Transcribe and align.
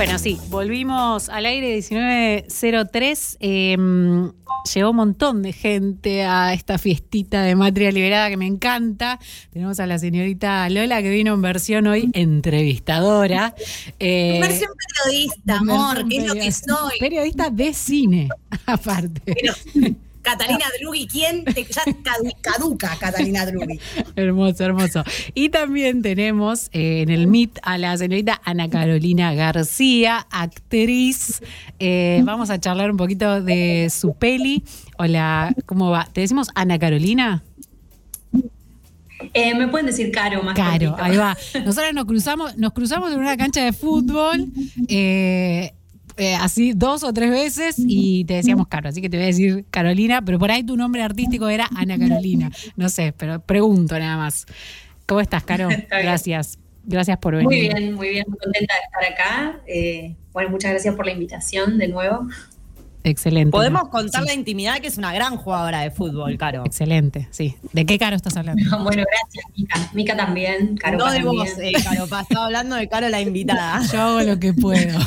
Bueno, 0.00 0.18
sí, 0.18 0.40
volvimos 0.48 1.28
al 1.28 1.44
aire 1.44 1.74
1903. 1.76 3.36
Em, 3.38 4.32
llegó 4.74 4.90
un 4.92 4.96
montón 4.96 5.42
de 5.42 5.52
gente 5.52 6.24
a 6.24 6.54
esta 6.54 6.78
fiestita 6.78 7.42
de 7.42 7.54
Matria 7.54 7.92
Liberada 7.92 8.30
que 8.30 8.38
me 8.38 8.46
encanta. 8.46 9.20
Tenemos 9.52 9.78
a 9.78 9.84
la 9.84 9.98
señorita 9.98 10.70
Lola 10.70 11.02
que 11.02 11.10
vino 11.10 11.34
en 11.34 11.42
versión 11.42 11.86
hoy 11.86 12.08
entrevistadora. 12.14 13.54
Eh, 13.98 14.38
versión 14.40 14.70
periodista, 15.04 15.58
amor, 15.58 16.08
que 16.08 16.16
es 16.16 16.26
lo 16.28 16.32
que 16.32 16.50
soy. 16.50 16.98
Periodista 16.98 17.50
de 17.50 17.74
cine, 17.74 18.30
aparte. 18.64 19.34
Catalina 20.22 20.66
Drugi, 20.80 21.06
¿quién 21.06 21.44
te 21.44 21.64
ya 21.64 21.82
caduca 22.42 22.96
Catalina 22.98 23.46
Drugi? 23.46 23.78
hermoso, 24.16 24.64
hermoso. 24.64 25.04
Y 25.34 25.48
también 25.48 26.02
tenemos 26.02 26.68
eh, 26.72 27.02
en 27.02 27.10
el 27.10 27.26
MIT 27.26 27.58
a 27.62 27.78
la 27.78 27.96
señorita 27.96 28.40
Ana 28.44 28.68
Carolina 28.68 29.34
García, 29.34 30.26
actriz. 30.30 31.42
Eh, 31.78 32.20
vamos 32.24 32.50
a 32.50 32.60
charlar 32.60 32.90
un 32.90 32.96
poquito 32.96 33.42
de 33.42 33.90
su 33.90 34.14
peli. 34.14 34.62
Hola, 34.98 35.54
¿cómo 35.66 35.90
va? 35.90 36.08
¿Te 36.12 36.20
decimos 36.20 36.48
Ana 36.54 36.78
Carolina? 36.78 37.42
Eh, 39.34 39.54
me 39.54 39.68
pueden 39.68 39.86
decir 39.86 40.10
Caro 40.10 40.42
más 40.42 40.54
Caro, 40.54 40.96
ahí 40.98 41.16
va. 41.16 41.36
Nosotros 41.64 41.92
nos 41.92 42.04
cruzamos, 42.06 42.56
nos 42.56 42.72
cruzamos 42.72 43.12
en 43.12 43.18
una 43.18 43.36
cancha 43.36 43.62
de 43.62 43.72
fútbol. 43.72 44.46
Eh, 44.88 45.72
eh, 46.20 46.34
así 46.34 46.72
dos 46.74 47.02
o 47.02 47.14
tres 47.14 47.30
veces 47.30 47.76
y 47.78 48.26
te 48.26 48.34
decíamos 48.34 48.68
Caro, 48.68 48.90
así 48.90 49.00
que 49.00 49.08
te 49.08 49.16
voy 49.16 49.24
a 49.24 49.28
decir 49.28 49.64
Carolina, 49.70 50.22
pero 50.22 50.38
por 50.38 50.50
ahí 50.50 50.62
tu 50.62 50.76
nombre 50.76 51.02
artístico 51.02 51.48
era 51.48 51.66
Ana 51.74 51.98
Carolina. 51.98 52.50
No 52.76 52.90
sé, 52.90 53.14
pero 53.16 53.40
pregunto 53.40 53.98
nada 53.98 54.18
más. 54.18 54.44
¿Cómo 55.06 55.22
estás, 55.22 55.42
Caro? 55.44 55.68
Gracias. 55.88 56.58
Gracias 56.84 57.16
por 57.18 57.36
venir. 57.36 57.46
Muy 57.46 57.60
bien, 57.60 57.94
muy 57.94 58.08
bien, 58.10 58.24
muy 58.28 58.38
contenta 58.38 58.74
de 58.74 58.80
estar 58.80 59.12
acá. 59.12 59.60
Eh, 59.66 60.14
bueno, 60.32 60.50
muchas 60.50 60.72
gracias 60.72 60.94
por 60.94 61.06
la 61.06 61.12
invitación 61.12 61.78
de 61.78 61.88
nuevo. 61.88 62.26
Excelente. 63.04 63.50
Podemos 63.50 63.88
contar 63.88 64.24
la 64.24 64.34
intimidad 64.34 64.78
que 64.80 64.88
es 64.88 64.98
una 64.98 65.12
gran 65.12 65.36
jugadora 65.36 65.80
de 65.80 65.90
fútbol, 65.90 66.36
Caro. 66.36 66.64
Excelente, 66.66 67.28
sí. 67.30 67.56
¿De 67.72 67.86
qué 67.86 67.98
Caro 67.98 68.16
estás 68.16 68.36
hablando? 68.36 68.62
bueno, 68.82 69.04
gracias, 69.10 69.44
Mica. 69.56 69.90
Mica 69.94 70.16
también, 70.16 70.76
Caro 70.76 70.98
No 70.98 71.10
de 71.10 71.22
vos, 71.22 71.48
eh, 71.58 71.72
Caro, 71.82 72.04
estaba 72.04 72.46
hablando 72.46 72.76
de 72.76 72.88
Caro 72.88 73.08
la 73.08 73.20
invitada. 73.20 73.80
Yo 73.92 74.00
hago 74.00 74.20
lo 74.20 74.38
que 74.38 74.52
puedo. 74.52 74.98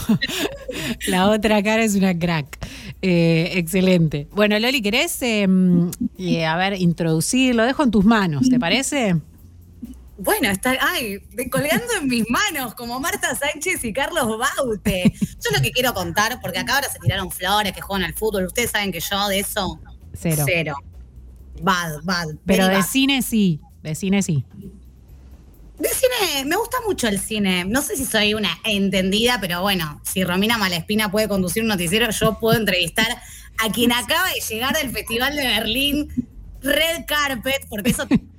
la 1.08 1.30
otra 1.30 1.61
cara 1.61 1.83
es 1.83 1.95
una 1.95 2.17
crack. 2.17 2.58
Eh, 3.02 3.52
excelente. 3.55 4.27
Bueno, 4.31 4.58
Loli, 4.58 4.81
¿querés, 4.81 5.21
eh, 5.21 6.45
a 6.47 6.58
ver, 6.58 6.81
introducir? 6.81 7.53
Lo 7.53 7.64
dejo 7.64 7.83
en 7.83 7.91
tus 7.91 8.05
manos, 8.05 8.49
¿te 8.49 8.59
parece? 8.59 9.16
Bueno, 10.24 10.48
está, 10.48 10.78
ay, 10.80 11.20
colgando 11.52 11.94
en 12.00 12.08
mis 12.08 12.24
manos, 12.30 12.76
como 12.76 12.98
Marta 13.02 13.36
Sánchez 13.36 13.84
y 13.84 13.92
Carlos 13.92 14.38
Baute. 14.38 15.14
Yo 15.20 15.52
lo 15.54 15.62
que 15.62 15.72
quiero 15.72 15.94
contar, 15.94 16.40
porque 16.42 16.60
acá 16.60 16.76
ahora 16.76 16.90
se 16.90 16.98
tiraron 17.00 17.30
flores 17.30 17.74
que 17.74 17.82
juegan 17.82 18.06
al 18.06 18.14
fútbol. 18.14 18.46
Ustedes 18.46 18.72
saben 18.72 18.94
que 18.94 19.02
yo 19.02 19.28
de 19.28 19.40
eso. 19.40 19.82
Cero. 20.14 20.44
Cero. 20.46 20.76
Bad, 21.62 22.04
bad. 22.04 22.28
Pero 22.46 22.70
de 22.70 22.84
cine 22.84 23.22
sí. 23.22 23.60
De 23.82 23.96
cine 23.96 24.24
sí. 24.24 24.46
De 25.78 25.90
cine, 25.90 26.46
me 26.46 26.56
gusta 26.56 26.78
mucho 26.88 27.10
el 27.10 27.20
cine. 27.20 27.66
No 27.66 27.82
sé 27.82 27.98
si 27.98 28.06
soy 28.06 28.34
una 28.34 28.58
entendida, 28.64 29.42
pero 29.42 29.62
bueno, 29.62 30.00
si 30.06 30.24
Romina 30.24 30.58
Malespina 30.58 31.12
puede 31.12 31.28
conducir 31.28 31.64
un 31.64 31.70
noticiero, 31.70 32.10
yo 32.12 32.40
puedo 32.40 32.58
entrevistar 32.58 33.10
a 33.58 33.70
quien 33.74 33.92
acaba 33.92 34.30
de 34.30 34.40
llegar 34.40 34.74
del 34.78 34.90
Festival 34.90 35.36
de 35.36 35.48
Berlín, 35.48 36.08
Red 36.62 37.04
Carpet, 37.08 37.66
porque 37.70 37.90
eso 37.90 38.08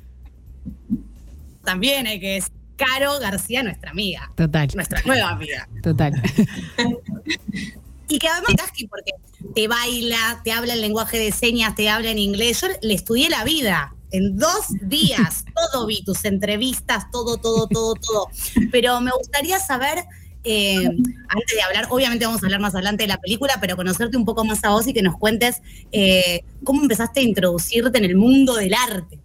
también 1.65 2.07
hay 2.07 2.21
que 2.21 2.35
decir. 2.35 2.53
Caro 2.77 3.19
García, 3.21 3.63
nuestra 3.63 3.91
amiga. 3.91 4.33
Total. 4.37 4.69
Nuestra 4.75 5.01
nueva 5.05 5.31
amiga. 5.31 5.69
Total. 5.83 6.13
y 8.09 8.19
que 8.19 8.29
además 8.29 8.55
porque 8.91 9.13
te 9.55 9.69
baila, 9.69 10.41
te 10.45 10.53
habla 10.53 10.75
en 10.75 10.81
lenguaje 10.81 11.19
de 11.19 11.33
señas, 11.33 11.75
te 11.75 11.89
habla 11.89 12.11
en 12.11 12.19
inglés. 12.19 12.61
Yo 12.61 12.69
le 12.83 12.95
estudié 12.95 13.29
la 13.31 13.45
vida. 13.45 13.95
En 14.11 14.37
dos 14.37 14.67
días, 14.83 15.45
todo 15.73 15.87
vi, 15.87 16.05
tus 16.05 16.25
entrevistas, 16.25 17.11
todo, 17.11 17.37
todo, 17.37 17.67
todo, 17.67 17.95
todo. 17.95 18.29
Pero 18.71 19.01
me 19.01 19.11
gustaría 19.11 19.59
saber, 19.59 20.05
eh, 20.45 20.85
antes 20.85 21.57
de 21.57 21.63
hablar, 21.63 21.89
obviamente 21.91 22.25
vamos 22.25 22.43
a 22.43 22.47
hablar 22.47 22.61
más 22.61 22.75
adelante 22.75 23.05
de 23.05 23.09
la 23.09 23.21
película, 23.21 23.59
pero 23.61 23.77
conocerte 23.77 24.17
un 24.17 24.25
poco 24.25 24.45
más 24.45 24.63
a 24.65 24.71
vos 24.71 24.87
y 24.87 24.93
que 24.93 25.03
nos 25.03 25.17
cuentes 25.17 25.63
eh, 25.91 26.43
cómo 26.63 26.83
empezaste 26.83 27.21
a 27.21 27.23
introducirte 27.25 27.99
en 27.99 28.05
el 28.05 28.17
mundo 28.17 28.55
del 28.55 28.75
arte. 28.75 29.19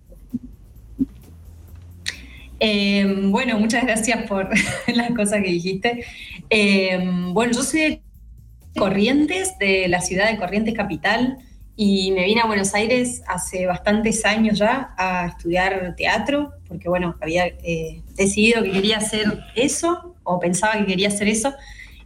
Eh, 2.59 3.05
bueno, 3.25 3.57
muchas 3.57 3.83
gracias 3.83 4.27
por 4.27 4.49
las 4.93 5.11
cosas 5.11 5.41
que 5.43 5.51
dijiste. 5.51 6.03
Eh, 6.49 6.99
bueno, 7.31 7.53
yo 7.53 7.63
soy 7.63 7.79
de 7.79 8.01
Corrientes, 8.77 9.57
de 9.59 9.87
la 9.87 10.01
ciudad 10.01 10.29
de 10.29 10.37
Corrientes 10.37 10.73
Capital, 10.73 11.37
y 11.75 12.11
me 12.11 12.25
vine 12.25 12.41
a 12.41 12.45
Buenos 12.45 12.73
Aires 12.73 13.21
hace 13.25 13.65
bastantes 13.65 14.25
años 14.25 14.59
ya 14.59 14.93
a 14.97 15.27
estudiar 15.27 15.95
teatro, 15.95 16.51
porque 16.67 16.89
bueno, 16.89 17.15
había 17.21 17.47
eh, 17.47 18.01
decidido 18.15 18.61
que 18.63 18.71
quería 18.71 18.97
hacer 18.97 19.39
eso, 19.55 20.15
o 20.23 20.39
pensaba 20.39 20.77
que 20.77 20.85
quería 20.85 21.07
hacer 21.07 21.29
eso. 21.29 21.53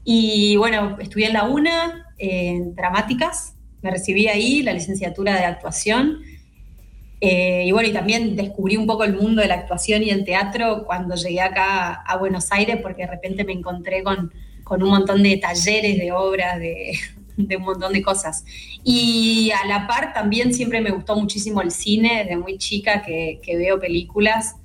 Y 0.03 0.55
bueno, 0.57 0.97
estudié 0.99 1.27
en 1.27 1.33
la 1.33 1.45
UNA, 1.45 2.05
en 2.19 2.75
dramáticas, 2.75 3.55
me 3.81 3.89
recibí 3.89 4.27
ahí, 4.27 4.61
la 4.61 4.73
licenciatura 4.73 5.35
de 5.35 5.45
actuación 5.45 6.19
eh, 7.25 7.63
y 7.65 7.71
bueno, 7.71 7.87
y 7.87 7.93
también 7.93 8.35
descubrí 8.35 8.75
un 8.75 8.85
poco 8.85 9.05
el 9.05 9.15
mundo 9.15 9.41
de 9.41 9.47
la 9.47 9.53
actuación 9.53 10.03
y 10.03 10.09
el 10.09 10.25
teatro 10.25 10.83
cuando 10.85 11.15
llegué 11.15 11.39
acá 11.39 11.93
a 11.93 12.17
Buenos 12.17 12.51
Aires, 12.51 12.79
porque 12.81 13.03
de 13.03 13.11
repente 13.11 13.45
me 13.45 13.53
encontré 13.53 14.03
con, 14.03 14.33
con 14.65 14.83
un 14.83 14.89
montón 14.89 15.23
de 15.23 15.37
talleres 15.37 15.97
de 15.97 16.11
obras, 16.11 16.59
de, 16.59 16.99
un 17.37 17.63
montón 17.63 17.93
de 17.93 18.01
cosas. 18.01 18.43
Y 18.83 19.51
a 19.51 19.65
la 19.67 19.87
par 19.87 20.11
también 20.11 20.53
siempre 20.53 20.81
me 20.81 20.91
gustó 20.91 21.15
muchísimo 21.15 21.61
el 21.61 21.71
cine, 21.71 22.25
desde 22.25 22.35
muy 22.35 22.57
chica 22.57 23.01
que, 23.01 23.39
que 23.41 23.55
veo 23.55 23.79
películas. 23.79 24.57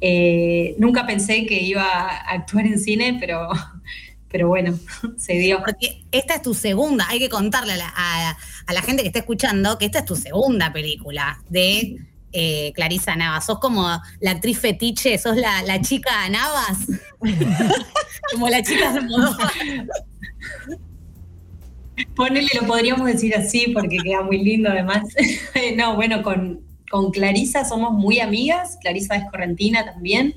Eh, 0.00 0.74
nunca 0.78 1.04
pensé 1.04 1.44
que 1.44 1.60
iba 1.62 1.84
a 1.84 2.30
actuar 2.30 2.64
en 2.64 2.78
cine, 2.78 3.18
pero 3.20 3.50
pero 4.34 4.48
bueno, 4.48 4.76
se 5.16 5.34
dio. 5.34 5.62
Porque 5.64 6.02
esta 6.10 6.34
es 6.34 6.42
tu 6.42 6.54
segunda, 6.54 7.06
hay 7.08 7.20
que 7.20 7.28
contarle 7.28 7.74
a 7.74 8.36
la, 8.66 8.82
gente 8.82 9.02
que 9.02 9.06
está 9.06 9.20
escuchando 9.20 9.78
que 9.78 9.84
esta 9.84 10.00
es 10.00 10.06
tu 10.06 10.16
segunda 10.16 10.72
película 10.72 11.40
de 11.48 11.98
eh, 12.32 12.72
Clarisa 12.74 13.14
Navas. 13.14 13.46
Sos 13.46 13.60
como 13.60 13.86
la 14.18 14.32
actriz 14.32 14.58
fetiche, 14.58 15.16
sos 15.18 15.36
la, 15.36 15.80
chica 15.82 16.28
Navas. 16.30 16.78
como 18.32 18.48
la 18.48 18.60
chica 18.60 18.92
de 18.94 19.02
modo. 19.02 19.36
Ponele, 22.16 22.50
lo 22.60 22.66
podríamos 22.66 23.06
decir 23.06 23.36
así 23.36 23.68
porque 23.68 23.98
queda 23.98 24.22
muy 24.22 24.42
lindo 24.42 24.68
además. 24.68 25.04
no, 25.76 25.94
bueno, 25.94 26.24
con, 26.24 26.58
con 26.90 27.12
Clarisa 27.12 27.64
somos 27.64 27.92
muy 27.92 28.18
amigas, 28.18 28.78
Clarisa 28.80 29.14
es 29.14 29.30
correntina 29.30 29.84
también. 29.84 30.34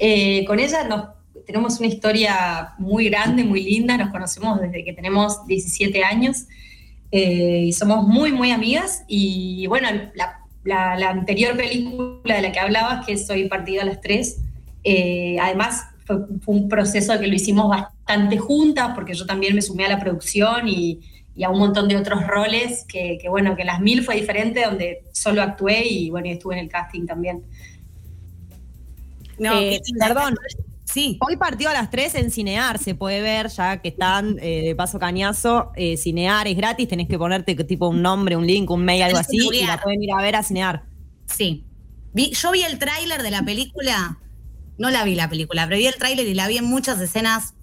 Eh, 0.00 0.44
con 0.46 0.58
ella 0.58 0.82
nos 0.82 1.15
tenemos 1.46 1.78
una 1.78 1.88
historia 1.88 2.74
muy 2.78 3.08
grande, 3.08 3.44
muy 3.44 3.62
linda, 3.62 3.96
nos 3.96 4.10
conocemos 4.10 4.60
desde 4.60 4.84
que 4.84 4.92
tenemos 4.92 5.46
17 5.46 6.04
años 6.04 6.46
eh, 7.12 7.64
y 7.66 7.72
somos 7.72 8.06
muy, 8.06 8.32
muy 8.32 8.50
amigas. 8.50 9.04
Y 9.06 9.66
bueno, 9.68 9.88
la, 10.64 11.08
anterior 11.08 11.56
película 11.56 12.34
de 12.36 12.42
la 12.42 12.52
que 12.52 12.58
hablabas, 12.58 13.06
que 13.06 13.16
Soy 13.16 13.48
Partido 13.48 13.82
a 13.82 13.84
las 13.84 14.00
Tres, 14.00 14.40
eh, 14.82 15.36
además 15.40 15.84
fue, 16.04 16.18
un 16.46 16.68
proceso 16.68 17.18
que 17.18 17.28
lo 17.28 17.34
hicimos 17.34 17.68
bastante 17.68 18.38
juntas, 18.38 18.92
porque 18.94 19.14
yo 19.14 19.24
también 19.24 19.54
me 19.54 19.62
sumé 19.62 19.86
a 19.86 19.88
la 19.88 20.00
producción 20.00 20.68
y, 20.68 21.00
a 21.44 21.50
un 21.50 21.58
montón 21.58 21.86
de 21.86 21.96
otros 21.96 22.26
roles, 22.26 22.84
que, 22.88 23.20
bueno, 23.28 23.54
que 23.56 23.64
las 23.64 23.80
mil 23.80 24.02
fue 24.02 24.16
diferente, 24.16 24.64
donde 24.64 25.04
solo 25.12 25.42
actué 25.42 25.86
y 25.86 26.10
bueno, 26.10 26.28
estuve 26.28 26.54
en 26.54 26.60
el 26.60 26.68
casting 26.68 27.06
también. 27.06 27.44
No, 29.38 29.60
eh, 29.60 29.82
perdón, 29.98 30.34
Sí. 30.86 31.18
Hoy 31.20 31.36
partió 31.36 31.68
a 31.68 31.72
las 31.72 31.90
3 31.90 32.14
en 32.14 32.30
Cinear, 32.30 32.78
se 32.78 32.94
puede 32.94 33.20
ver 33.20 33.48
ya 33.48 33.82
que 33.82 33.88
están 33.88 34.38
eh, 34.40 34.62
de 34.62 34.74
paso 34.74 34.98
cañazo. 34.98 35.72
Eh, 35.74 35.96
Cinear 35.96 36.46
es 36.46 36.56
gratis, 36.56 36.88
tenés 36.88 37.08
que 37.08 37.18
ponerte 37.18 37.54
tipo 37.64 37.88
un 37.88 38.02
nombre, 38.02 38.36
un 38.36 38.46
link, 38.46 38.70
un 38.70 38.84
mail, 38.84 39.02
algo 39.02 39.18
así, 39.18 39.36
y 39.52 39.66
la 39.66 39.78
pueden 39.78 40.02
ir 40.02 40.12
a 40.12 40.22
ver 40.22 40.36
a 40.36 40.42
Cinear. 40.42 40.84
Sí. 41.26 41.64
yo 42.14 42.52
vi 42.52 42.62
el 42.62 42.78
tráiler 42.78 43.22
de 43.22 43.30
la 43.30 43.42
película, 43.42 44.18
no 44.78 44.90
la 44.90 45.04
vi 45.04 45.16
la 45.16 45.28
película, 45.28 45.66
pero 45.66 45.76
vi 45.76 45.86
el 45.86 45.96
tráiler 45.96 46.26
y 46.26 46.34
la 46.34 46.46
vi 46.46 46.58
en 46.58 46.66
muchas 46.66 47.00
escenas. 47.00 47.54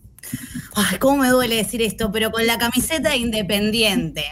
Ay, 0.76 0.98
cómo 1.00 1.18
me 1.18 1.30
duele 1.30 1.56
decir 1.56 1.82
esto, 1.82 2.12
pero 2.12 2.32
con 2.32 2.46
la 2.46 2.58
camiseta 2.58 3.16
independiente. 3.16 4.24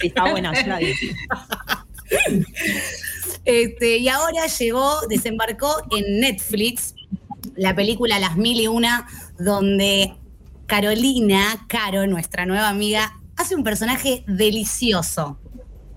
Sí, 0.00 0.08
está 0.08 0.30
buena, 0.30 0.52
yo 0.60 0.66
la 0.66 0.78
vi. 0.78 0.92
Este, 3.44 3.98
y 3.98 4.08
ahora 4.08 4.46
llegó, 4.46 5.00
desembarcó 5.08 5.74
en 5.90 6.20
Netflix 6.20 6.94
la 7.56 7.74
película 7.74 8.18
Las 8.18 8.36
Mil 8.36 8.60
y 8.60 8.66
Una, 8.66 9.06
donde 9.38 10.14
Carolina, 10.66 11.66
Caro, 11.68 12.06
nuestra 12.06 12.46
nueva 12.46 12.68
amiga, 12.68 13.20
hace 13.36 13.54
un 13.54 13.64
personaje 13.64 14.24
delicioso, 14.26 15.38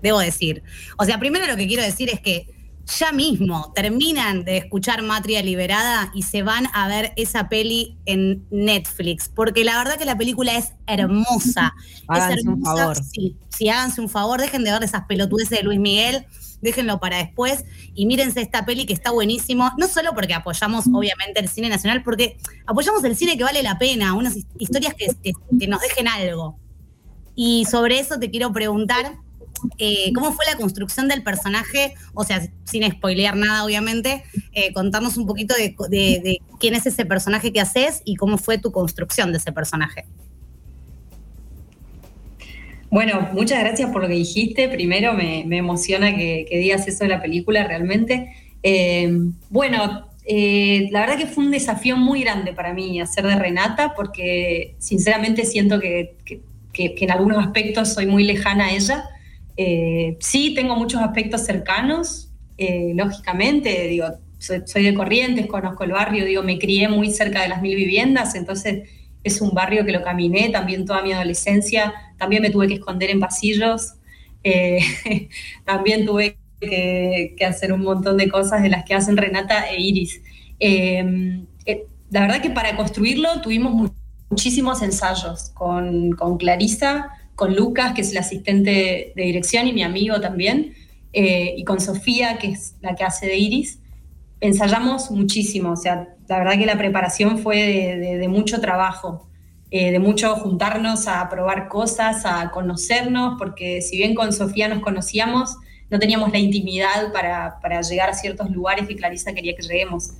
debo 0.02 0.18
decir. 0.18 0.62
O 0.98 1.04
sea, 1.04 1.18
primero 1.18 1.46
lo 1.46 1.56
que 1.56 1.66
quiero 1.66 1.82
decir 1.82 2.10
es 2.10 2.20
que 2.20 2.48
ya 2.86 3.12
mismo 3.12 3.72
terminan 3.74 4.44
de 4.44 4.58
escuchar 4.58 5.02
Matria 5.02 5.42
Liberada 5.42 6.10
y 6.14 6.22
se 6.22 6.42
van 6.42 6.66
a 6.74 6.86
ver 6.88 7.12
esa 7.16 7.48
peli 7.48 7.96
en 8.04 8.46
Netflix, 8.50 9.28
porque 9.28 9.64
la 9.64 9.78
verdad 9.78 9.96
que 9.96 10.04
la 10.04 10.18
película 10.18 10.56
es 10.56 10.72
hermosa. 10.86 11.74
háganse 12.08 12.48
un 12.48 12.62
favor. 12.62 12.96
Sí, 13.02 13.36
sí, 13.48 13.68
háganse 13.68 14.00
un 14.00 14.08
favor, 14.08 14.40
dejen 14.40 14.64
de 14.64 14.72
ver 14.72 14.82
esas 14.82 15.04
pelotudeces 15.06 15.58
de 15.58 15.64
Luis 15.64 15.80
Miguel, 15.80 16.26
déjenlo 16.64 16.98
para 16.98 17.18
después 17.18 17.64
y 17.94 18.06
mírense 18.06 18.40
esta 18.40 18.64
peli 18.64 18.86
que 18.86 18.92
está 18.92 19.12
buenísimo, 19.12 19.70
no 19.78 19.86
solo 19.86 20.14
porque 20.14 20.34
apoyamos 20.34 20.86
obviamente 20.92 21.38
el 21.38 21.48
cine 21.48 21.68
nacional, 21.68 22.02
porque 22.02 22.38
apoyamos 22.66 23.04
el 23.04 23.14
cine 23.16 23.38
que 23.38 23.44
vale 23.44 23.62
la 23.62 23.78
pena, 23.78 24.14
unas 24.14 24.36
historias 24.58 24.94
que, 24.94 25.06
que 25.58 25.68
nos 25.68 25.80
dejen 25.80 26.08
algo. 26.08 26.58
Y 27.36 27.64
sobre 27.66 27.98
eso 27.98 28.18
te 28.18 28.30
quiero 28.30 28.52
preguntar, 28.52 29.18
eh, 29.78 30.12
cómo 30.14 30.32
fue 30.32 30.44
la 30.46 30.56
construcción 30.56 31.08
del 31.08 31.22
personaje, 31.22 31.94
o 32.14 32.24
sea, 32.24 32.46
sin 32.64 32.90
spoilear 32.90 33.36
nada, 33.36 33.64
obviamente, 33.64 34.24
eh, 34.52 34.72
contarnos 34.72 35.16
un 35.16 35.26
poquito 35.26 35.54
de, 35.54 35.74
quién 36.58 36.74
es 36.74 36.86
ese 36.86 37.06
personaje 37.06 37.52
que 37.52 37.60
haces 37.60 38.02
y 38.04 38.16
cómo 38.16 38.38
fue 38.38 38.58
tu 38.58 38.72
construcción 38.72 39.32
de 39.32 39.38
ese 39.38 39.52
personaje. 39.52 40.06
Bueno, 42.94 43.28
muchas 43.32 43.58
gracias 43.58 43.90
por 43.90 44.02
lo 44.02 44.08
que 44.08 44.14
dijiste. 44.14 44.68
Primero 44.68 45.14
me, 45.14 45.40
emociona 45.56 46.14
que, 46.14 46.46
digas 46.48 46.86
eso 46.86 47.02
de 47.02 47.10
la 47.10 47.20
película 47.20 47.66
realmente. 47.66 48.32
Eh, 48.62 49.12
bueno, 49.50 50.08
la 50.26 51.00
verdad 51.00 51.18
que 51.18 51.26
fue 51.26 51.44
un 51.44 51.50
desafío 51.50 51.96
muy 51.96 52.22
grande 52.22 52.52
para 52.52 52.72
mí 52.72 53.00
hacer 53.00 53.26
de 53.26 53.34
Renata 53.34 53.94
porque 53.94 54.76
sinceramente 54.78 55.44
siento 55.44 55.80
que 55.80 56.14
en 56.74 57.10
algunos 57.10 57.44
aspectos 57.44 57.92
soy 57.92 58.06
muy 58.06 58.22
lejana 58.22 58.66
a 58.66 58.72
ella. 58.72 59.04
Eh, 59.56 60.16
sí, 60.20 60.54
tengo 60.54 60.76
muchos 60.76 61.00
aspectos 61.00 61.44
cercanos, 61.44 62.30
eh, 62.58 62.92
lógicamente, 62.94 63.88
digo, 63.88 64.06
soy, 64.38 64.84
de 64.84 64.94
Corrientes, 64.94 65.46
conozco 65.46 65.84
el 65.84 65.92
barrio, 65.92 66.24
digo, 66.24 66.42
me 66.42 66.58
crié 66.58 66.88
muy 66.88 67.10
cerca 67.10 67.42
de 67.42 67.48
las 67.48 67.62
mil 67.62 67.74
viviendas, 67.76 68.34
entonces 68.34 68.88
es 69.24 69.40
un 69.40 69.50
barrio 69.50 69.84
que 69.84 69.92
lo 69.92 70.02
caminé 70.02 70.50
también 70.50 70.84
toda 70.84 71.02
mi 71.02 71.12
adolescencia, 71.12 71.92
también 72.18 72.42
me 72.42 72.50
tuve 72.50 72.68
que 72.68 72.74
esconder 72.74 73.10
en 73.10 73.20
pasillos, 73.20 73.94
eh, 74.44 74.78
también 75.64 76.06
tuve 76.06 76.36
que, 76.60 77.34
hacer 77.46 77.72
un 77.72 77.82
montón 77.82 78.16
de 78.16 78.28
cosas 78.28 78.62
de 78.62 78.68
las 78.68 78.84
que 78.84 78.94
hacen 78.94 79.16
Renata 79.16 79.68
e 79.70 79.80
Iris. 79.80 80.20
la 82.10 82.20
verdad 82.20 82.40
que 82.40 82.50
para 82.50 82.76
construirlo 82.76 83.40
tuvimos 83.40 83.90
muchísimos 84.30 84.82
ensayos 84.82 85.50
con, 85.54 86.12
con 86.12 86.36
Clarisa, 86.38 87.10
con 87.34 87.54
Lucas, 87.56 87.94
que 87.94 88.02
es 88.02 88.12
el 88.12 88.18
asistente 88.18 89.12
de 89.14 89.22
dirección 89.22 89.66
y 89.66 89.72
mi 89.72 89.82
amigo 89.82 90.20
también, 90.20 90.74
eh, 91.12 91.54
y 91.56 91.64
con 91.64 91.80
Sofía, 91.80 92.38
que 92.38 92.48
es 92.48 92.74
la 92.80 92.94
que 92.94 93.04
hace 93.04 93.26
de 93.26 93.36
Iris, 93.36 93.78
ensayamos 94.40 95.10
muchísimo. 95.10 95.70
O 95.70 95.76
sea, 95.76 96.13
la 96.28 96.38
verdad 96.38 96.58
que 96.58 96.66
la 96.66 96.78
preparación 96.78 97.38
fue 97.38 97.56
de, 98.18 98.28
mucho 98.28 98.60
trabajo, 98.60 99.28
eh, 99.70 99.90
de 99.90 99.98
mucho 99.98 100.34
juntarnos 100.36 101.06
a 101.06 101.28
probar 101.28 101.68
cosas, 101.68 102.24
a 102.24 102.50
conocernos, 102.50 103.36
porque 103.38 103.82
si 103.82 103.96
bien 103.96 104.14
con 104.14 104.32
Sofía 104.32 104.68
nos 104.68 104.80
conocíamos, 104.80 105.56
no 105.90 105.98
teníamos 105.98 106.32
la 106.32 106.38
intimidad 106.38 107.12
para, 107.12 107.80
llegar 107.82 108.10
a 108.10 108.14
ciertos 108.14 108.50
lugares 108.50 108.88
que 108.88 108.96
Clarisa 108.96 109.32
quería 109.32 109.54
que 109.54 109.62
lleguemos. 109.62 110.12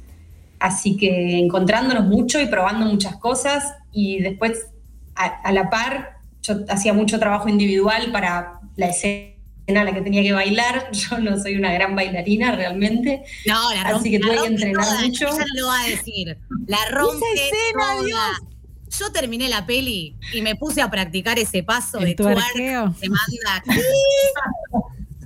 Así 0.59 0.97
que 0.97 1.39
encontrándonos 1.39 2.07
mucho 2.07 2.41
y 2.41 2.47
probando 2.47 2.87
muchas 2.87 3.17
cosas 3.17 3.75
y 3.93 4.21
después 4.21 4.67
a 5.15 5.53
la 5.53 5.71
par 5.71 6.15
yo 6.45 6.57
hacía 6.69 6.93
mucho 6.93 7.19
trabajo 7.19 7.49
individual 7.49 8.13
para 8.13 8.61
la 8.77 8.87
escena 8.87 9.34
en 9.67 9.75
la 9.75 9.93
que 9.93 10.03
tenía 10.03 10.23
que 10.23 10.33
bailar. 10.33 10.91
Yo 10.93 11.19
no 11.19 11.41
soy 11.41 11.57
una 11.57 11.73
gran 11.73 11.95
bailarina 11.95 12.55
realmente. 12.55 13.23
No, 13.47 13.73
la 13.73 13.85
rompe, 13.85 13.99
Así 13.99 14.11
que 14.11 14.19
tuve 14.21 14.37
que 14.37 14.47
entrenar 14.47 15.05
mucho. 15.05 15.29
Ella 15.29 15.45
lo 15.55 15.67
va 15.67 15.81
a 15.81 15.87
decir. 15.89 16.39
La 16.67 16.79
rompe 16.91 17.27
escena, 17.35 18.03
Dios. 18.05 18.99
Yo 18.99 19.11
terminé 19.11 19.49
la 19.49 19.67
peli 19.67 20.17
y 20.33 20.41
me 20.41 20.55
puse 20.55 20.81
a 20.81 20.89
practicar 20.89 21.39
ese 21.39 21.65
paso 21.65 21.99
de 21.99 22.15
twerk. 22.15 22.41
Se 22.55 23.09
manda. 23.09 23.63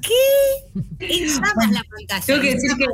¿Qué? 0.00 0.14
¿Qué? 0.98 1.24
En 1.24 1.74
la 1.74 1.84
pantalla. 1.84 2.24
Tengo 2.24 2.40
que 2.40 2.54
decir 2.54 2.70
que 2.78 2.86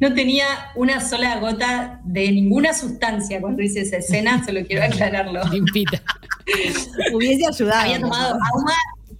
no 0.00 0.14
tenía 0.14 0.46
una 0.74 1.00
sola 1.00 1.38
gota 1.38 2.00
de 2.04 2.30
ninguna 2.32 2.74
sustancia 2.74 3.40
cuando 3.40 3.62
hice 3.62 3.80
esa 3.80 3.98
escena, 3.98 4.44
solo 4.44 4.60
quiero 4.66 4.84
aclararlo. 4.84 5.42
Limpita. 5.50 6.02
Hubiese 7.14 7.46
ayudado. 7.46 7.80
Había 7.82 8.00
tomado 8.00 8.34
agua 8.34 8.74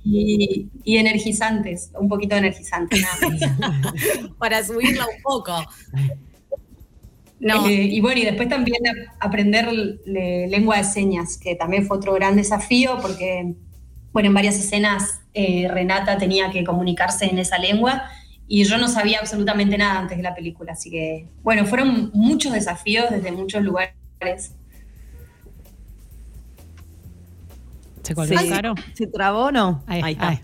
y, 0.05 0.69
energizantes, 0.85 1.91
un 1.99 2.09
poquito 2.09 2.35
de 2.35 2.41
energizante, 2.41 3.01
nada 3.01 3.95
Para 4.39 4.65
subirla 4.65 5.07
un 5.07 5.23
poco. 5.23 5.65
No. 7.39 7.67
Eh, 7.67 7.73
y 7.73 8.01
bueno, 8.01 8.21
y 8.21 8.25
después 8.25 8.49
también 8.49 8.81
aprender 9.21 9.69
lengua 10.05 10.79
de 10.79 10.85
señas, 10.85 11.39
que 11.39 11.55
también 11.55 11.87
fue 11.87 11.97
otro 11.97 12.15
gran 12.15 12.37
desafío, 12.37 12.99
porque, 13.01 13.55
bueno, 14.13 14.29
en 14.29 14.35
varias 14.35 14.57
escenas 14.57 15.21
eh, 15.35 15.69
Renata 15.69 16.19
tenía 16.19 16.51
que 16.51 16.65
comunicarse 16.65 17.27
en 17.27 17.39
esa 17.39 17.59
lengua 17.59 18.05
y 18.55 18.65
yo 18.65 18.77
no 18.77 18.87
sabía 18.87 19.19
absolutamente 19.19 19.79
nada 19.79 19.99
antes 19.99 20.19
de 20.19 20.23
la 20.23 20.35
película, 20.35 20.73
así 20.73 20.91
que 20.91 21.27
bueno, 21.43 21.65
fueron 21.65 22.11
muchos 22.13 22.53
desafíos 22.53 23.07
desde 23.09 23.33
muchos 23.33 23.63
lugares. 23.63 23.95
¿Se 28.03 28.15
colgó 28.15 28.35
¿Se 28.93 29.07
trabó 29.07 29.45
o 29.45 29.53
no? 29.53 29.83
Ahí, 29.87 30.13
está. 30.13 30.43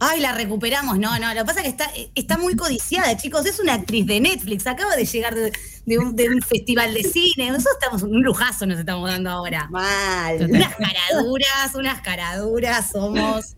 Ay, 0.00 0.20
la 0.20 0.32
recuperamos. 0.32 0.98
No, 0.98 1.18
no, 1.18 1.34
lo 1.34 1.40
que 1.40 1.44
pasa 1.44 1.60
es 1.60 1.64
que 1.64 1.68
está, 1.68 1.90
está 2.14 2.38
muy 2.38 2.56
codiciada, 2.56 3.14
chicos. 3.18 3.44
Es 3.44 3.60
una 3.60 3.74
actriz 3.74 4.06
de 4.06 4.18
Netflix. 4.18 4.66
Acaba 4.66 4.96
de 4.96 5.04
llegar 5.04 5.34
de, 5.34 5.98
un, 5.98 6.16
festival 6.40 6.94
de 6.94 7.02
cine. 7.02 7.50
Nosotros 7.50 7.76
estamos, 7.78 8.02
un 8.02 8.22
lujazo 8.22 8.64
nos 8.64 8.78
estamos 8.78 9.10
dando 9.10 9.28
ahora. 9.28 9.68
Mal. 9.68 10.42
Unas 10.50 10.74
caraduras, 10.74 11.74
unas 11.74 12.00
caraduras 12.00 12.90
somos. 12.90 13.56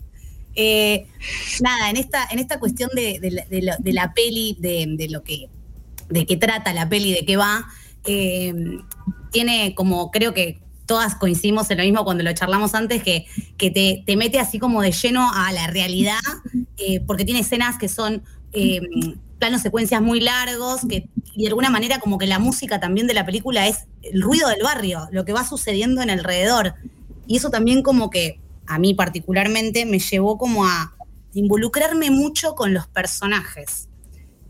Eh, 0.55 1.07
nada, 1.61 1.91
en 1.91 1.97
esta, 1.97 2.27
en 2.31 2.39
esta 2.39 2.59
cuestión 2.59 2.91
de, 2.95 3.19
la, 3.85 4.15
peli, 4.15 4.57
de, 4.61 5.09
lo 5.11 5.23
que, 5.23 5.49
de 6.09 6.27
qué 6.27 6.37
trata 6.37 6.73
la 6.73 6.89
peli, 6.89 7.13
de 7.13 7.25
qué 7.25 7.37
va, 7.37 7.67
eh, 8.07 8.55
tiene 9.31 9.75
como, 9.75 10.11
creo 10.11 10.33
que 10.35 10.61
todas 10.87 11.15
coincidimos 11.15 11.71
en 11.71 11.79
lo 11.79 11.85
mismo 11.85 12.05
cuando 12.05 12.23
lo 12.23 12.33
charlamos 12.33 12.75
antes, 12.75 13.03
que, 13.03 13.27
que 13.57 13.71
te, 13.71 14.17
mete 14.17 14.39
así 14.39 14.59
como 14.59 14.83
de 14.83 14.93
lleno 14.93 15.31
a 15.33 15.53
la 15.53 15.67
realidad, 15.67 16.19
eh, 16.77 17.01
porque 17.01 17.25
tiene 17.25 17.41
escenas 17.41 17.79
que 17.79 17.89
son 17.89 18.23
planos 19.39 19.63
secuencias 19.63 20.01
muy 20.01 20.21
largos, 20.21 20.83
que 20.89 21.09
y 21.35 21.43
de 21.43 21.49
alguna 21.49 21.71
manera 21.71 21.99
como 21.99 22.19
que 22.19 22.27
la 22.27 22.39
música 22.39 22.81
también 22.81 23.07
de 23.07 23.15
la 23.15 23.27
película 23.27 23.67
es 23.67 23.87
el 24.03 24.23
ruido 24.23 24.49
del 24.49 24.63
barrio, 24.63 25.09
lo 25.11 25.25
que 25.25 25.33
va 25.33 25.45
sucediendo 25.45 26.01
en 26.01 26.11
alrededor. 26.11 26.75
Y 27.27 27.37
eso 27.37 27.51
también 27.51 27.83
como 27.83 28.11
que 28.11 28.41
a 28.67 28.79
mí 28.79 28.95
particularmente, 28.95 29.87
me 29.87 29.99
llevó 29.99 30.39
como 30.39 30.65
a 30.67 30.95
involucrarme 31.35 32.11
mucho 32.11 32.55
con 32.55 32.73
los 32.73 32.87
personajes, 32.87 33.89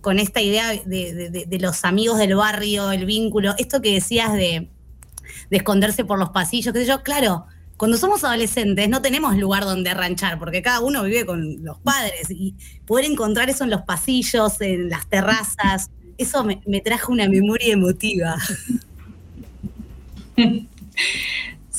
con 0.00 0.18
esta 0.18 0.40
idea 0.40 0.70
de, 0.72 1.58
los 1.60 1.84
amigos 1.84 2.18
del 2.18 2.34
barrio, 2.34 2.92
el 2.92 3.06
vínculo, 3.06 3.54
esto 3.58 3.80
que 3.80 3.94
decías 3.94 4.32
de, 4.34 4.68
esconderse 5.50 6.04
por 6.04 6.18
los 6.18 6.30
pasillos, 6.30 6.72
qué 6.74 6.80
sé 6.80 6.86
yo, 6.86 7.02
claro, 7.02 7.46
cuando 7.76 7.96
somos 7.96 8.24
adolescentes 8.24 8.88
no 8.88 9.02
tenemos 9.02 9.36
lugar 9.36 9.64
donde 9.64 9.90
arranchar, 9.90 10.38
porque 10.38 10.62
cada 10.62 10.80
uno 10.80 11.02
vive 11.04 11.24
con 11.24 11.64
los 11.64 11.78
padres 11.78 12.30
y 12.30 12.54
poder 12.86 13.06
encontrar 13.06 13.48
eso 13.50 13.64
en 13.64 13.70
los 13.70 13.82
pasillos, 13.82 14.60
en 14.60 14.90
las 14.90 15.06
terrazas, 15.08 15.90
eso 16.18 16.44
me, 16.44 16.60
me 16.66 16.80
trajo 16.80 17.12
una 17.12 17.28
memoria 17.28 17.72
emotiva. 17.72 18.36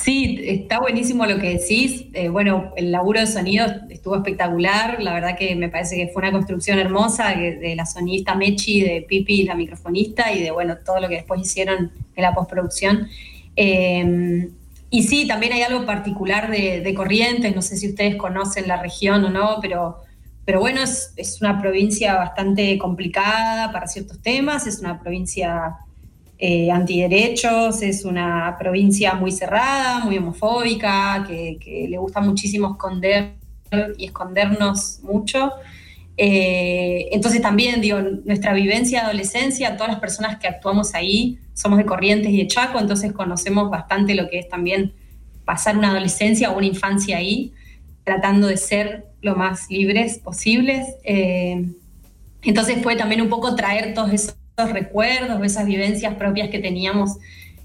Sí, 0.06 0.40
está 0.44 0.80
buenísimo 0.80 1.26
lo 1.26 1.40
que 1.40 1.58
decís. 1.58 2.06
Eh, 2.14 2.30
bueno, 2.30 2.72
el 2.76 2.92
laburo 2.92 3.20
de 3.20 3.26
sonido 3.26 3.66
estuvo 3.90 4.16
espectacular. 4.16 5.02
La 5.02 5.16
verdad 5.16 5.36
que 5.36 5.56
me 5.56 5.68
parece 5.68 5.96
que 5.96 6.10
fue 6.10 6.22
una 6.22 6.32
construcción 6.32 6.78
hermosa 6.78 7.30
de, 7.30 7.76
la 7.76 7.88
sonista 7.88 8.36
Mechi, 8.36 8.82
de 8.82 9.02
Pipi, 9.02 9.46
la 9.46 9.56
microfonista, 9.56 10.32
y 10.32 10.44
de 10.44 10.52
bueno, 10.52 10.78
todo 10.86 11.00
lo 11.00 11.10
que 11.10 11.16
después 11.16 11.42
hicieron 11.42 11.92
en 12.16 12.22
la 12.22 12.36
postproducción. 12.36 13.08
Em, 13.56 14.52
y 14.92 15.02
sí, 15.02 15.26
también 15.26 15.54
hay 15.54 15.64
algo 15.64 15.88
particular 15.88 16.52
de, 16.52 16.94
Corrientes, 16.94 17.56
no 17.56 17.64
sé 17.64 17.76
si 17.76 17.90
ustedes 17.90 18.16
conocen 18.16 18.68
la 18.68 18.80
región 18.80 19.26
o 19.26 19.32
no, 19.32 19.58
pero, 19.60 20.04
pero 20.46 20.60
bueno, 20.60 20.82
es, 20.84 21.14
es 21.18 21.42
una 21.42 21.60
provincia 21.60 22.14
bastante 22.14 22.78
complicada 22.78 23.72
para 23.72 23.88
ciertos 23.88 24.22
temas, 24.22 24.68
es 24.68 24.82
una 24.82 25.00
provincia 25.02 25.78
eh, 26.38 26.70
antiderechos, 26.70 27.82
es 27.82 28.04
una 28.04 28.56
provincia 28.60 29.14
muy 29.14 29.32
cerrada, 29.32 30.00
muy 30.00 30.18
homofóbica, 30.18 31.26
que, 31.28 31.88
le 31.90 31.98
gusta 31.98 32.20
muchísimo 32.20 32.72
esconder 32.72 33.36
y 33.98 34.06
escondernos 34.06 35.00
mucho. 35.04 35.52
Eh, 36.18 37.08
entonces 37.12 37.42
también, 37.42 37.82
digo, 37.82 38.00
nuestra 38.26 38.54
vivencia 38.54 39.02
de 39.02 39.06
adolescencia, 39.08 39.76
todas 39.78 39.94
las 39.94 40.00
personas 40.00 40.38
que 40.38 40.48
actuamos 40.48 40.94
ahí, 40.94 41.40
somos 41.54 41.78
de 41.78 41.86
Corrientes 41.86 42.32
y 42.32 42.38
de 42.38 42.48
Chaco, 42.48 42.80
entonces 42.80 43.14
conocemos 43.14 43.70
bastante 43.70 44.14
lo 44.14 44.30
que 44.30 44.40
es 44.40 44.50
también 44.50 44.94
pasar 45.46 45.78
una 45.78 45.92
adolescencia 45.92 46.52
o 46.52 46.58
una 46.58 46.68
infancia 46.68 47.18
ahí, 47.18 47.54
tratando 48.04 48.48
de 48.48 48.58
ser 48.58 49.06
lo 49.22 49.36
más 49.36 49.70
libres 49.70 50.20
posibles. 50.20 50.86
Eh, 51.04 51.66
Entonces 52.44 52.82
fue 52.84 52.96
también 52.96 53.22
un 53.22 53.30
poco 53.30 53.56
traer 53.56 53.94
todos 53.94 54.12
esos 54.14 54.36
recuerdos, 54.58 55.44
esas 55.44 55.66
vivencias 55.66 56.16
propias 56.16 56.50
que 56.50 56.60
teníamos 56.60 57.18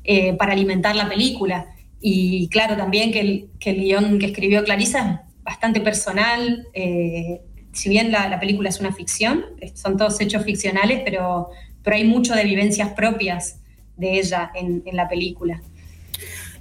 eh, 0.04 0.34
para 0.34 0.52
alimentar 0.52 0.96
la 0.96 1.08
película. 1.08 1.66
Y 2.00 2.48
claro, 2.48 2.76
también 2.76 3.12
que 3.12 3.20
el, 3.20 3.50
que 3.58 3.70
el 3.70 3.80
guion 3.80 4.18
que 4.18 4.26
escribió 4.26 4.64
Clarisa 4.64 5.24
es 5.28 5.42
bastante 5.44 5.80
personal. 5.80 6.66
Eh, 6.72 7.42
si 7.72 7.88
bien 7.88 8.10
la, 8.10 8.40
película 8.40 8.68
es 8.68 8.80
una 8.80 8.92
ficción, 8.92 9.44
son 9.74 9.96
todos 9.96 10.20
hechos 10.20 10.44
ficcionales, 10.44 11.02
pero, 11.04 11.50
pero 11.82 11.96
hay 11.96 12.04
mucho 12.04 12.34
de 12.34 12.44
vivencias 12.44 12.92
propias 12.94 13.60
de 13.96 14.18
ella 14.18 14.50
en, 14.54 14.82
la 14.92 15.08
película. 15.08 15.62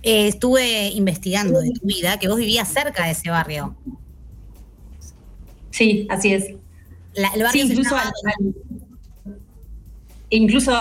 Eh, 0.04 0.28
estuve 0.28 0.90
investigando 0.90 1.60
de 1.60 1.72
tu 1.72 1.88
vida, 1.88 2.20
que 2.20 2.28
vos 2.28 2.38
vivías 2.38 2.68
cerca 2.68 3.06
de 3.06 3.12
ese 3.12 3.30
barrio. 3.30 3.76
Sí, 5.72 6.06
así 6.10 6.34
es. 6.34 6.46
el 7.16 7.44
barrio 7.44 7.66
incluso, 7.66 7.96
incluso 10.30 10.74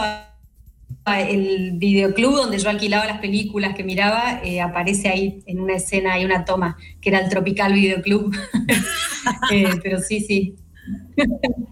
el 1.16 1.72
videoclub 1.78 2.36
donde 2.36 2.58
yo 2.58 2.68
alquilaba 2.68 3.06
las 3.06 3.20
películas 3.20 3.74
que 3.74 3.84
miraba, 3.84 4.40
eh, 4.44 4.60
aparece 4.60 5.08
ahí 5.08 5.42
en 5.46 5.60
una 5.60 5.74
escena, 5.76 6.14
hay 6.14 6.24
una 6.24 6.44
toma, 6.44 6.76
que 7.00 7.08
era 7.10 7.20
el 7.20 7.28
Tropical 7.28 7.72
Videoclub. 7.72 8.34
eh, 9.52 9.70
pero 9.82 10.00
sí, 10.00 10.20
sí. 10.20 10.56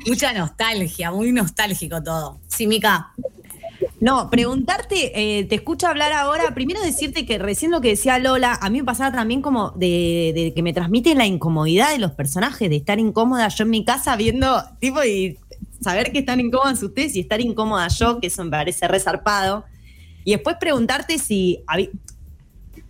Mucha 0.07 0.33
nostalgia, 0.33 1.11
muy 1.11 1.33
nostálgico 1.33 2.03
todo. 2.03 2.41
Sí, 2.49 2.67
Mica. 2.67 3.13
No, 4.01 4.29
preguntarte, 4.31 5.39
eh, 5.39 5.45
te 5.45 5.55
escucho 5.55 5.87
hablar 5.87 6.13
ahora, 6.13 6.55
primero 6.55 6.81
decirte 6.83 7.25
que 7.25 7.39
recién 7.39 7.71
lo 7.71 7.81
que 7.81 7.89
decía 7.89 8.19
Lola, 8.19 8.59
a 8.61 8.69
mí 8.69 8.79
me 8.79 8.85
pasaba 8.85 9.15
también 9.15 9.41
como 9.41 9.71
de, 9.71 10.33
de, 10.35 10.53
que 10.55 10.63
me 10.63 10.75
transmite 10.75 11.15
la 11.15 11.27
incomodidad 11.27 11.91
de 11.91 11.99
los 11.99 12.13
personajes, 12.13 12.69
de 12.69 12.77
estar 12.77 12.99
incómoda 12.99 13.49
yo 13.49 13.65
en 13.65 13.71
mi 13.71 13.85
casa 13.85 14.17
viendo, 14.17 14.63
tipo, 14.81 15.03
y 15.03 15.39
saber 15.81 16.13
que 16.13 16.21
están 16.21 16.41
incómodas 16.41 16.83
ustedes 16.83 17.17
y 17.17 17.21
estar 17.21 17.41
incómoda 17.41 17.89
yo, 17.89 18.21
que 18.21 18.29
eso 18.29 18.45
me 18.45 18.51
parece 18.51 18.89
resarpado. 18.89 19.65
Y 20.25 20.33
después 20.33 20.57
preguntarte 20.59 21.19
si, 21.19 21.63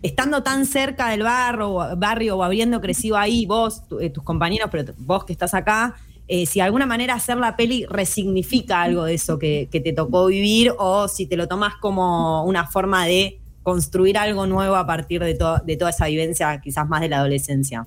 estando 0.01 0.43
tan 0.43 0.65
cerca 0.65 1.09
del 1.09 1.23
barrio, 1.23 1.95
barrio 1.97 2.37
o 2.37 2.43
habiendo 2.43 2.81
crecido 2.81 3.17
ahí, 3.17 3.45
vos, 3.45 3.83
eh, 3.99 4.09
tus 4.09 4.23
compañeros, 4.23 4.69
pero 4.71 4.93
vos 4.97 5.25
que 5.25 5.33
estás 5.33 5.53
acá, 5.53 5.95
eh, 6.27 6.45
si 6.45 6.59
de 6.59 6.63
alguna 6.63 6.85
manera 6.85 7.13
hacer 7.13 7.37
la 7.37 7.55
peli 7.55 7.85
resignifica 7.85 8.81
algo 8.81 9.05
de 9.05 9.13
eso 9.13 9.39
que, 9.39 9.69
te 9.71 9.93
tocó 9.93 10.25
vivir 10.25 10.73
o 10.77 11.07
si 11.07 11.25
te 11.25 11.37
lo 11.37 11.47
tomas 11.47 11.75
como 11.75 12.43
una 12.43 12.67
forma 12.67 13.05
de 13.05 13.39
construir 13.63 14.17
algo 14.17 14.45
nuevo 14.45 14.75
a 14.75 14.85
partir 14.85 15.21
de, 15.21 15.37
de 15.65 15.77
toda 15.77 15.91
esa 15.91 16.07
vivencia, 16.07 16.59
quizás 16.61 16.87
más 16.87 17.01
de 17.01 17.09
la 17.09 17.17
adolescencia. 17.17 17.85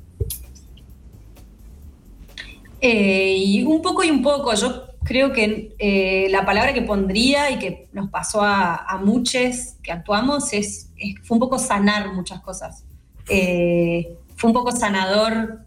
Eh, 2.80 3.36
y 3.36 3.62
un 3.62 3.82
poco 3.82 4.02
y 4.02 4.10
un 4.10 4.22
poco, 4.22 4.54
yo 4.54 4.86
creo 5.10 5.32
que 5.32 5.74
eh, 5.80 6.28
la 6.30 6.46
palabra 6.46 6.72
que 6.72 6.82
pondría 6.82 7.50
y 7.50 7.58
que 7.58 7.88
nos 7.92 8.10
pasó 8.10 8.42
a, 8.44 9.00
muchos 9.02 9.74
que 9.82 9.90
actuamos 9.90 10.52
es, 10.52 10.92
fue 11.24 11.34
un 11.34 11.40
poco 11.40 11.58
sanar 11.58 12.12
muchas 12.12 12.38
cosas. 12.38 12.84
Eh, 13.28 14.16
fue 14.36 14.46
un 14.50 14.54
poco 14.54 14.70
sanador 14.70 15.64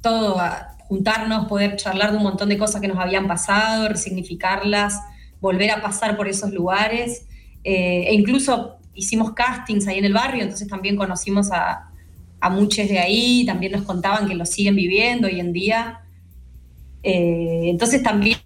todo, 0.00 0.42
juntarnos, 0.88 1.46
poder 1.46 1.76
charlar 1.76 2.10
de 2.10 2.16
un 2.16 2.24
montón 2.24 2.48
de 2.48 2.58
cosas 2.58 2.80
que 2.80 2.88
nos 2.88 2.98
habían 2.98 3.28
pasado, 3.28 3.88
resignificarlas, 3.88 5.00
volver 5.40 5.70
a 5.70 5.80
pasar 5.80 6.16
por 6.16 6.26
esos 6.26 6.50
lugares. 6.50 7.26
e 7.62 8.12
incluso 8.12 8.78
hicimos 8.92 9.34
castings 9.34 9.86
ahí 9.86 9.98
en 9.98 10.06
el 10.06 10.14
barrio, 10.14 10.42
entonces 10.42 10.66
también 10.66 10.96
conocimos 10.96 11.52
a, 11.52 11.92
a 12.40 12.50
muchos 12.50 12.88
de 12.88 12.98
ahí, 12.98 13.46
también 13.46 13.70
nos 13.70 13.82
contaban 13.82 14.26
que 14.26 14.34
lo 14.34 14.44
siguen 14.44 14.74
viviendo 14.74 15.28
hoy 15.28 15.38
en 15.38 15.52
día. 15.52 16.00
Eh, 17.04 17.66
entonces 17.66 18.02
también 18.02 18.38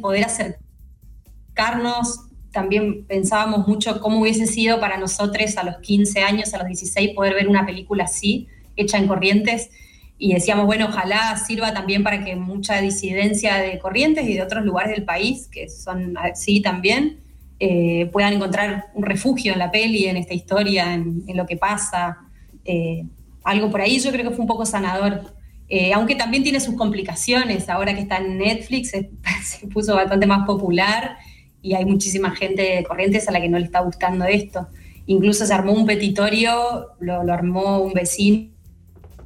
poder 0.00 0.24
acercarnos, 0.24 2.20
también 2.52 3.04
pensábamos 3.06 3.68
mucho 3.68 4.00
cómo 4.00 4.20
hubiese 4.20 4.46
sido 4.46 4.80
para 4.80 4.96
nosotros 4.96 5.58
a 5.58 5.64
los 5.64 5.76
15 5.78 6.20
años, 6.20 6.54
a 6.54 6.58
los 6.58 6.68
16, 6.68 7.10
poder 7.14 7.34
ver 7.34 7.48
una 7.48 7.66
película 7.66 8.04
así, 8.04 8.48
hecha 8.76 8.96
en 8.96 9.06
Corrientes. 9.06 9.70
Y 10.18 10.32
decíamos, 10.32 10.64
bueno, 10.64 10.86
ojalá 10.86 11.36
sirva 11.36 11.74
también 11.74 12.02
para 12.02 12.24
que 12.24 12.34
mucha 12.34 12.80
disidencia 12.80 13.56
de 13.56 13.78
Corrientes 13.78 14.26
y 14.26 14.34
de 14.34 14.42
otros 14.42 14.64
lugares 14.64 14.92
del 14.92 15.04
país, 15.04 15.48
que 15.48 15.68
son 15.68 16.16
así 16.16 16.62
también, 16.62 17.18
eh, 17.60 18.08
puedan 18.12 18.32
encontrar 18.32 18.86
un 18.94 19.02
refugio 19.02 19.52
en 19.52 19.58
la 19.58 19.70
peli, 19.70 20.06
en 20.06 20.16
esta 20.16 20.32
historia, 20.32 20.94
en, 20.94 21.24
lo 21.34 21.44
que 21.44 21.58
pasa. 21.58 22.18
Eh, 22.64 23.04
algo 23.44 23.70
por 23.70 23.82
ahí 23.82 23.98
yo 23.98 24.10
creo 24.10 24.30
que 24.30 24.34
fue 24.34 24.42
un 24.42 24.48
poco 24.48 24.64
sanador 24.64 25.35
eh, 25.68 25.92
aunque 25.92 26.14
también 26.14 26.42
tiene 26.42 26.60
sus 26.60 26.76
complicaciones, 26.76 27.68
ahora 27.68 27.94
que 27.94 28.00
está 28.00 28.18
en 28.18 28.38
Netflix 28.38 28.90
se, 29.44 29.66
puso 29.72 29.94
bastante 29.94 30.26
más 30.26 30.46
popular 30.46 31.16
y 31.62 31.74
hay 31.74 31.84
muchísima 31.84 32.30
gente 32.34 32.62
de 32.62 32.84
Corrientes 32.84 33.28
a 33.28 33.32
la 33.32 33.40
que 33.40 33.48
no 33.48 33.58
le 33.58 33.64
está 33.64 33.80
gustando 33.80 34.24
esto. 34.24 34.68
Incluso 35.06 35.46
se 35.46 35.54
armó 35.54 35.72
un 35.72 35.86
petitorio, 35.86 36.92
lo, 37.00 37.24
lo 37.24 37.32
armó 37.32 37.80
un 37.80 37.92
vecino 37.92 38.50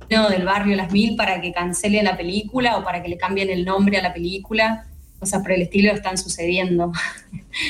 del 0.08 0.44
barrio 0.44 0.76
Las 0.76 0.92
Mil 0.92 1.16
para 1.16 1.40
que 1.40 1.52
cancele 1.52 2.02
la 2.02 2.16
película 2.16 2.78
o 2.78 2.84
para 2.84 3.02
que 3.02 3.08
le 3.08 3.16
cambien 3.16 3.50
el 3.50 3.64
nombre 3.64 3.98
a 3.98 4.02
la 4.02 4.12
película 4.12 4.89
cosas 5.20 5.42
por 5.42 5.52
el 5.52 5.62
estilo 5.62 5.92
están 5.92 6.18
sucediendo. 6.18 6.92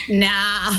No, 0.09 0.71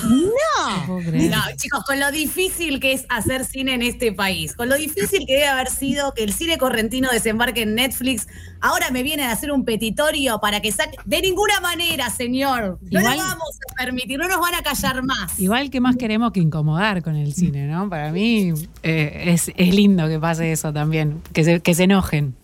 no, 0.88 1.02
no, 1.02 1.42
chicos, 1.58 1.84
con 1.86 2.00
lo 2.00 2.12
difícil 2.12 2.80
que 2.80 2.94
es 2.94 3.06
hacer 3.10 3.46
cine 3.46 3.74
en 3.74 3.82
este 3.82 4.12
país, 4.12 4.56
con 4.56 4.70
lo 4.70 4.76
difícil 4.76 5.26
que 5.26 5.34
debe 5.34 5.48
haber 5.48 5.70
sido 5.70 6.14
que 6.14 6.24
el 6.24 6.34
cine 6.34 6.58
correntino 6.58 7.10
desembarque 7.12 7.64
en 7.64 7.76
Netflix, 7.76 8.28
ahora 8.62 8.90
me 8.92 9.04
vienen 9.04 9.26
a 9.28 9.34
hacer 9.34 9.52
un 9.52 9.66
petitorio 9.66 10.40
para 10.40 10.62
que 10.62 10.72
saque. 10.72 10.98
De 11.06 11.22
ninguna 11.22 11.60
manera, 11.60 12.10
señor. 12.10 12.80
No 12.90 13.00
lo 13.02 13.08
vamos 13.08 13.60
a 13.70 13.76
permitir, 13.76 14.18
no 14.18 14.28
nos 14.28 14.40
van 14.40 14.56
a 14.56 14.62
callar 14.62 15.04
más. 15.04 15.40
Igual 15.40 15.70
que 15.72 15.82
más 15.82 15.98
queremos 15.98 16.32
que 16.32 16.40
incomodar 16.40 17.02
con 17.02 17.16
el 17.16 17.34
cine, 17.34 17.68
¿no? 17.68 17.90
Para 17.90 18.12
mí 18.12 18.54
eh, 18.84 19.36
es, 19.36 19.52
lindo 19.58 20.08
que 20.08 20.20
pase 20.20 20.52
eso 20.52 20.72
también, 20.72 21.22
que 21.34 21.60
que 21.60 21.74
se 21.74 21.84
enojen. 21.84 22.36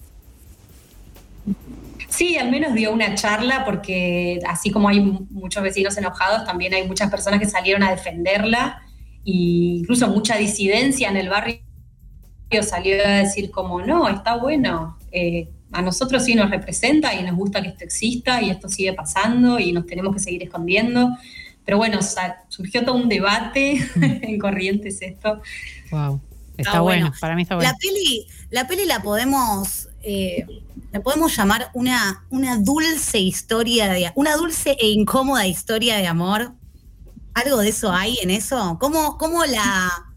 Sí, 2.09 2.37
al 2.37 2.49
menos 2.49 2.73
dio 2.73 2.91
una 2.91 3.15
charla 3.15 3.65
porque 3.65 4.39
así 4.47 4.71
como 4.71 4.89
hay 4.89 4.99
muchos 5.01 5.61
vecinos 5.61 5.97
enojados, 5.97 6.45
también 6.45 6.73
hay 6.73 6.87
muchas 6.87 7.11
personas 7.11 7.39
que 7.39 7.47
salieron 7.47 7.83
a 7.83 7.91
defenderla 7.91 8.81
e 9.25 9.79
incluso 9.79 10.07
mucha 10.07 10.37
disidencia 10.37 11.09
en 11.09 11.17
el 11.17 11.29
barrio 11.29 11.61
salió 12.61 13.05
a 13.05 13.09
decir 13.09 13.51
como, 13.51 13.81
no, 13.81 14.07
está 14.07 14.37
bueno, 14.37 14.97
eh, 15.11 15.49
a 15.71 15.81
nosotros 15.81 16.23
sí 16.23 16.33
nos 16.33 16.49
representa 16.49 17.13
y 17.13 17.23
nos 17.23 17.35
gusta 17.35 17.61
que 17.61 17.69
esto 17.69 17.83
exista 17.83 18.41
y 18.41 18.49
esto 18.49 18.69
sigue 18.69 18.93
pasando 18.93 19.59
y 19.59 19.73
nos 19.73 19.85
tenemos 19.85 20.13
que 20.13 20.19
seguir 20.19 20.43
escondiendo. 20.43 21.17
Pero 21.65 21.77
bueno, 21.77 21.99
surgió 22.47 22.85
todo 22.85 22.95
un 22.95 23.09
debate 23.09 23.85
en 23.95 24.39
Corrientes 24.39 25.01
esto. 25.01 25.41
Wow. 25.91 26.21
Está, 26.57 26.79
bueno. 26.79 27.11
para 27.19 27.35
mí 27.35 27.43
está 27.43 27.55
bueno. 27.55 27.69
La 27.69 27.77
peli, 27.77 28.25
la 28.49 28.67
peli 28.67 28.85
la 28.85 29.01
podemos 29.01 29.89
eh, 30.01 30.45
la 30.91 31.01
podemos 31.01 31.35
llamar 31.35 31.69
una, 31.73 32.25
una 32.29 32.57
dulce 32.57 33.19
historia 33.19 33.89
de 33.89 34.11
una 34.15 34.35
dulce 34.35 34.77
e 34.79 34.87
incómoda 34.87 35.45
historia 35.47 35.97
de 35.97 36.07
amor. 36.07 36.53
¿Algo 37.33 37.57
de 37.57 37.69
eso 37.69 37.91
hay 37.91 38.17
en 38.21 38.31
eso? 38.31 38.77
¿Cómo, 38.79 39.17
cómo 39.17 39.45
la 39.45 40.07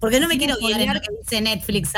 porque 0.00 0.20
no 0.20 0.28
me 0.28 0.38
quiero 0.38 0.56
guiar 0.60 0.80
en 0.80 0.94
lo 0.94 1.00
que 1.00 1.08
dice 1.20 1.40
Netflix. 1.40 1.92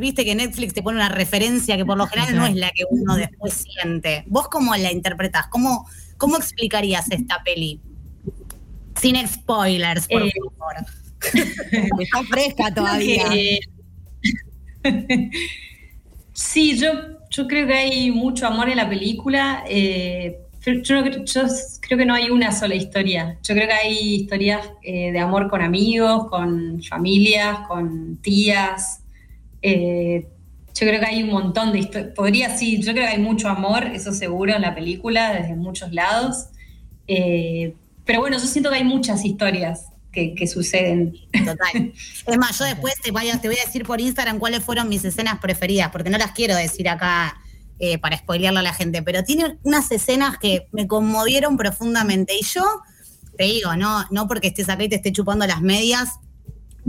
Viste 0.00 0.24
que 0.24 0.34
Netflix 0.34 0.74
te 0.74 0.82
pone 0.82 0.96
una 0.96 1.08
referencia 1.08 1.76
que 1.76 1.84
por 1.84 1.96
lo 1.96 2.06
general 2.06 2.34
no 2.34 2.46
es 2.46 2.56
la 2.56 2.70
que 2.70 2.82
uno 2.90 3.14
después 3.14 3.54
siente. 3.54 4.24
¿Vos 4.26 4.48
cómo 4.48 4.74
la 4.74 4.90
interpretás? 4.90 5.46
¿Cómo, 5.48 5.88
cómo 6.16 6.36
explicarías 6.36 7.08
esta 7.10 7.42
peli? 7.44 7.80
Sin 9.00 9.16
spoilers, 9.26 10.08
por 10.08 10.22
eh, 10.22 10.32
favor. 10.58 10.74
Está 12.00 12.22
fresca 12.24 12.74
todavía. 12.74 13.24
Sí, 16.36 16.76
yo, 16.76 16.90
yo 17.34 17.48
creo 17.48 17.66
que 17.66 17.74
hay 17.74 18.10
mucho 18.12 18.46
amor 18.46 18.68
en 18.68 18.76
la 18.76 18.88
película. 18.88 19.64
Eh, 19.68 20.38
yo, 20.64 21.02
creo 21.80 21.98
que 21.98 22.06
no 22.06 22.14
hay 22.14 22.30
una 22.30 22.52
sola 22.52 22.76
historia. 22.76 23.38
Yo 23.42 23.54
creo 23.54 23.66
que 23.66 23.74
hay 23.74 24.14
historias 24.14 24.70
eh, 24.82 25.10
de 25.10 25.18
amor 25.18 25.50
con 25.50 25.60
amigos, 25.60 26.28
con 26.28 26.80
familias, 26.82 27.58
con 27.66 28.18
tías. 28.18 29.02
Eh, 29.62 30.28
yo 30.74 30.86
creo 30.86 31.00
que 31.00 31.06
hay 31.06 31.22
un 31.24 31.30
montón 31.30 31.72
de 31.72 31.80
historias. 31.80 32.14
Podría, 32.14 32.56
sí, 32.56 32.80
yo 32.80 32.92
creo 32.92 33.04
que 33.04 33.14
hay 33.14 33.20
mucho 33.20 33.48
amor, 33.48 33.84
eso 33.86 34.12
seguro, 34.12 34.54
en 34.54 34.62
la 34.62 34.74
película, 34.74 35.32
desde 35.32 35.56
muchos 35.56 35.92
lados. 35.92 36.46
pero 37.06 38.20
bueno, 38.20 38.38
yo 38.38 38.46
siento 38.46 38.70
que 38.70 38.76
hay 38.76 38.84
muchas 38.84 39.24
historias 39.24 39.93
que, 40.14 40.46
suceden. 40.46 41.14
Total. 41.32 41.92
Es 42.26 42.38
más, 42.38 42.58
yo 42.58 42.64
después 42.64 42.94
te 43.02 43.10
voy, 43.10 43.28
a, 43.28 43.40
te 43.40 43.48
voy 43.48 43.58
a 43.58 43.64
decir 43.64 43.84
por 43.84 44.00
Instagram 44.00 44.38
cuáles 44.38 44.64
fueron 44.64 44.88
mis 44.88 45.04
escenas 45.04 45.38
preferidas, 45.40 45.90
porque 45.90 46.10
no 46.10 46.16
las 46.16 46.32
quiero 46.32 46.56
decir 46.56 46.88
acá 46.88 47.36
eh, 47.78 47.98
para 47.98 48.16
spoilearle 48.16 48.60
a 48.60 48.62
la 48.62 48.72
gente, 48.72 49.02
pero 49.02 49.24
tiene 49.24 49.58
unas 49.62 49.90
escenas 49.90 50.38
que 50.38 50.68
me 50.72 50.86
conmovieron 50.86 51.56
profundamente. 51.56 52.34
Y 52.34 52.44
yo, 52.44 52.64
te 53.36 53.44
digo, 53.44 53.76
no, 53.76 54.06
no 54.10 54.26
porque 54.26 54.48
estés 54.48 54.68
acá 54.68 54.84
y 54.84 54.88
te 54.88 54.96
esté 54.96 55.12
chupando 55.12 55.46
las 55.46 55.60
medias, 55.60 56.10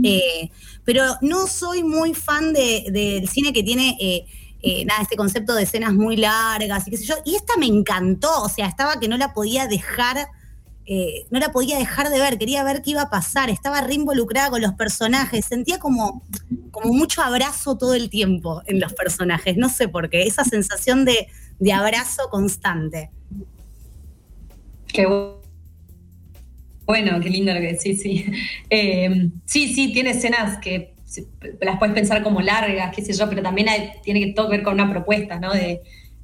eh, 0.02 0.50
pero 0.84 1.04
no 1.20 1.46
soy 1.46 1.82
muy 1.82 2.14
fan 2.14 2.52
del 2.52 3.28
cine 3.28 3.52
que 3.52 3.62
tiene 3.62 3.96
eh, 4.00 4.26
eh, 4.62 4.84
nada, 4.84 5.02
este 5.02 5.16
concepto 5.16 5.54
de 5.54 5.62
escenas 5.62 5.92
muy 5.92 6.16
largas 6.16 6.86
y 6.86 6.90
qué 6.90 6.96
sé 6.96 7.04
yo. 7.04 7.14
Y 7.24 7.34
esta 7.34 7.56
me 7.56 7.66
encantó, 7.66 8.42
o 8.42 8.48
sea, 8.48 8.66
estaba 8.66 8.98
que 8.98 9.08
no 9.08 9.16
la 9.16 9.32
podía 9.32 9.66
dejar, 9.66 10.28
eh, 10.86 11.26
no 11.30 11.40
la 11.40 11.50
podía 11.50 11.78
dejar 11.78 12.10
de 12.10 12.20
ver, 12.20 12.38
quería 12.38 12.62
ver 12.62 12.80
qué 12.80 12.92
iba 12.92 13.02
a 13.02 13.10
pasar, 13.10 13.50
estaba 13.50 13.80
re 13.80 13.94
involucrada 13.94 14.50
con 14.50 14.62
los 14.62 14.74
personajes, 14.74 15.44
sentía 15.44 15.78
como, 15.78 16.22
como 16.70 16.92
mucho 16.92 17.22
abrazo 17.22 17.76
todo 17.76 17.94
el 17.94 18.08
tiempo 18.08 18.62
en 18.66 18.80
los 18.80 18.92
personajes, 18.92 19.56
no 19.56 19.68
sé 19.68 19.88
por 19.88 20.08
qué, 20.08 20.22
esa 20.22 20.44
sensación 20.44 21.04
de, 21.04 21.26
de 21.58 21.72
abrazo 21.72 22.28
constante. 22.30 23.10
Qué 24.86 25.06
bueno, 26.86 27.20
qué 27.20 27.30
lindo 27.30 27.52
lo 27.52 27.60
que 27.60 27.72
decís, 27.72 28.00
sí. 28.00 28.24
Eh, 28.70 29.30
sí, 29.44 29.74
sí, 29.74 29.92
tiene 29.92 30.10
escenas 30.10 30.58
que 30.58 30.94
las 31.60 31.78
puedes 31.78 31.94
pensar 31.94 32.22
como 32.22 32.40
largas, 32.40 32.94
qué 32.94 33.02
sé 33.02 33.12
yo, 33.12 33.28
pero 33.28 33.42
también 33.42 33.68
tiene 34.04 34.20
que 34.20 34.32
todo 34.32 34.48
ver 34.48 34.62
con 34.62 34.74
una 34.74 34.90
propuesta, 34.90 35.40
¿no? 35.40 35.52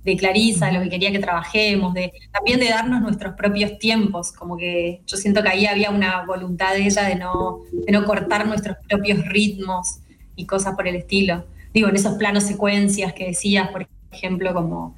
De 0.05 0.17
Clarisa, 0.17 0.73
lo 0.73 0.83
que 0.83 0.89
quería 0.89 1.13
que 1.13 1.19
trabajemos, 1.19 1.95
de, 1.95 2.13
también 2.33 2.59
de 2.59 2.69
darnos 2.69 3.01
nuestros 3.01 3.35
propios 3.35 3.79
tiempos, 3.79 4.33
como 4.33 4.57
que 4.57 5.03
yo 5.07 5.17
siento 5.17 5.43
que 5.43 5.49
ahí 5.49 5.67
había 5.67 5.91
una 5.91 6.25
voluntad 6.27 6.75
de 6.75 6.87
ella 6.87 7.05
de 7.05 7.15
no, 7.15 7.61
de 7.73 7.93
no 7.93 8.05
cortar 8.05 8.47
nuestros 8.47 8.77
propios 8.89 9.25
ritmos 9.27 9.99
y 10.35 10.47
cosas 10.47 10.75
por 10.75 10.89
el 10.89 10.97
estilo. 10.97 11.47
Digo, 11.73 11.89
en 11.89 11.97
esos 11.97 12.15
planos 12.15 12.45
secuencias 12.45 13.13
que 13.13 13.27
decías, 13.27 13.69
por 13.69 13.87
ejemplo, 14.11 14.53
como 14.53 14.97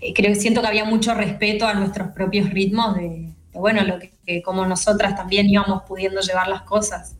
eh, 0.00 0.12
creo 0.14 0.32
que 0.32 0.40
siento 0.40 0.60
que 0.60 0.68
había 0.68 0.84
mucho 0.84 1.14
respeto 1.14 1.66
a 1.66 1.74
nuestros 1.74 2.08
propios 2.08 2.50
ritmos 2.50 2.96
de, 2.96 3.32
bueno, 3.52 3.82
lo 3.84 3.98
que, 3.98 4.42
como 4.42 4.66
nosotras 4.66 5.16
también 5.16 5.48
íbamos 5.48 5.82
pudiendo 5.86 6.20
llevar 6.20 6.48
las 6.48 6.62
cosas. 6.62 7.14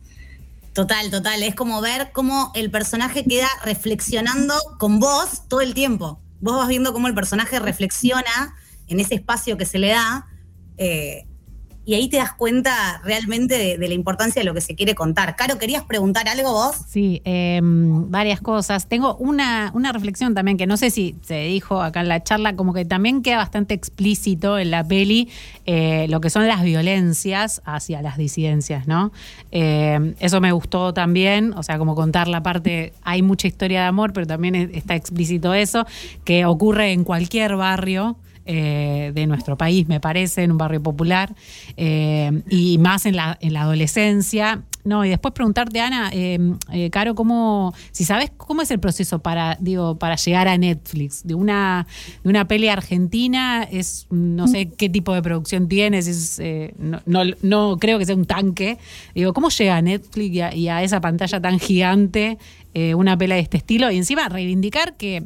Total, 0.73 1.09
total. 1.09 1.41
Es 1.41 1.55
como 1.55 1.81
ver 1.81 2.11
cómo 2.13 2.51
el 2.53 2.69
personaje 2.69 3.23
queda 3.23 3.47
reflexionando 3.63 4.53
con 4.77 4.99
vos 4.99 5.47
todo 5.47 5.61
el 5.61 5.73
tiempo. 5.73 6.19
Vos 6.39 6.57
vas 6.57 6.67
viendo 6.67 6.93
cómo 6.93 7.07
el 7.07 7.13
personaje 7.13 7.59
reflexiona 7.59 8.55
en 8.87 8.99
ese 8.99 9.15
espacio 9.15 9.57
que 9.57 9.65
se 9.65 9.79
le 9.79 9.89
da. 9.89 10.27
Eh, 10.77 11.26
y 11.87 11.93
ahí 11.93 12.09
te 12.09 12.17
das 12.17 12.33
cuenta 12.33 13.01
realmente 13.05 13.77
de, 13.77 13.87
la 13.87 13.93
importancia 13.93 14.41
de 14.41 14.45
lo 14.45 14.53
que 14.53 14.59
se 14.59 14.75
quiere 14.75 14.93
contar. 14.93 15.37
Caro, 15.37 15.57
¿querías 15.57 15.83
preguntar 15.85 16.27
algo 16.27 16.51
vos? 16.51 16.75
Sí, 16.85 17.21
em, 17.23 18.11
varias 18.11 18.41
cosas. 18.41 18.89
Tengo 18.89 19.15
una, 19.15 19.71
una 19.73 19.93
reflexión 19.93 20.35
también 20.35 20.57
que 20.57 20.67
no 20.67 20.75
sé 20.75 20.89
si 20.89 21.15
se 21.21 21.45
dijo 21.45 21.81
acá 21.81 22.01
en 22.01 22.09
la 22.09 22.21
charla, 22.21 22.57
como 22.57 22.73
que 22.73 22.83
también 22.83 23.21
queda 23.21 23.37
bastante 23.37 23.73
explícito 23.73 24.59
en 24.59 24.69
la 24.69 24.83
peli 24.85 25.29
eh, 25.65 26.07
lo 26.09 26.19
que 26.19 26.29
son 26.29 26.45
las 26.45 26.61
violencias 26.61 27.61
hacia 27.63 28.01
las 28.01 28.17
disidencias, 28.17 28.85
¿no? 28.85 29.13
Em, 29.51 30.15
eso 30.19 30.41
me 30.41 30.51
gustó 30.51 30.93
también, 30.93 31.53
o 31.53 31.63
sea, 31.63 31.77
como 31.77 31.95
contar 31.95 32.27
la 32.27 32.43
parte, 32.43 32.91
hay 33.01 33.21
mucha 33.21 33.47
historia 33.47 33.83
de 33.83 33.87
amor, 33.87 34.11
pero 34.11 34.27
también 34.27 34.55
está 34.55 34.95
explícito 34.95 35.53
eso, 35.53 35.85
que 36.25 36.45
ocurre 36.45 36.91
en 36.91 37.05
cualquier 37.05 37.55
barrio. 37.55 38.17
Eh, 38.49 39.11
de 39.13 39.27
nuestro 39.27 39.57
país, 39.57 39.89
me 39.89 39.99
parece, 39.99 40.43
en 40.43 40.53
un 40.53 40.57
barrio 40.57 40.81
popular, 40.81 41.35
eh, 41.75 42.43
y 42.49 42.77
más 42.77 43.05
en 43.05 43.17
la, 43.17 43.37
en 43.41 43.51
la 43.51 43.63
adolescencia. 43.63 44.63
No, 44.85 45.03
y 45.03 45.09
después 45.09 45.33
preguntarte, 45.33 45.81
Ana, 45.81 46.11
eh, 46.13 46.39
Caro, 46.89 47.13
¿cómo, 47.13 47.73
si 47.91 48.05
sabes 48.05 48.31
cómo 48.37 48.61
es 48.61 48.71
el 48.71 48.79
proceso 48.79 49.19
para, 49.19 49.57
digo, 49.59 49.99
para 49.99 50.15
llegar 50.15 50.47
a 50.47 50.57
Netflix? 50.57 51.27
De 51.27 51.35
una, 51.35 51.87
de 52.23 52.29
una 52.29 52.47
peli 52.47 52.69
argentina, 52.69 53.67
es, 53.69 54.07
no 54.11 54.47
sé 54.47 54.69
qué 54.69 54.87
tipo 54.87 55.13
de 55.13 55.21
producción 55.21 55.67
tienes, 55.67 56.07
es, 56.07 56.41
no, 56.79 57.01
no, 57.41 57.77
creo 57.77 57.99
que 57.99 58.05
sea 58.05 58.15
un 58.15 58.23
tanque. 58.23 58.77
Digo, 59.13 59.33
¿cómo 59.33 59.49
llega 59.49 59.75
a 59.75 59.81
Netflix 59.81 60.55
y 60.55 60.69
a, 60.69 60.83
esa 60.83 61.01
pantalla 61.01 61.41
tan 61.41 61.59
gigante 61.59 62.37
una 62.95 63.17
peli 63.17 63.33
de 63.33 63.39
este 63.41 63.57
estilo? 63.57 63.91
Y 63.91 63.97
encima 63.97 64.29
reivindicar 64.29 64.95
que 64.95 65.25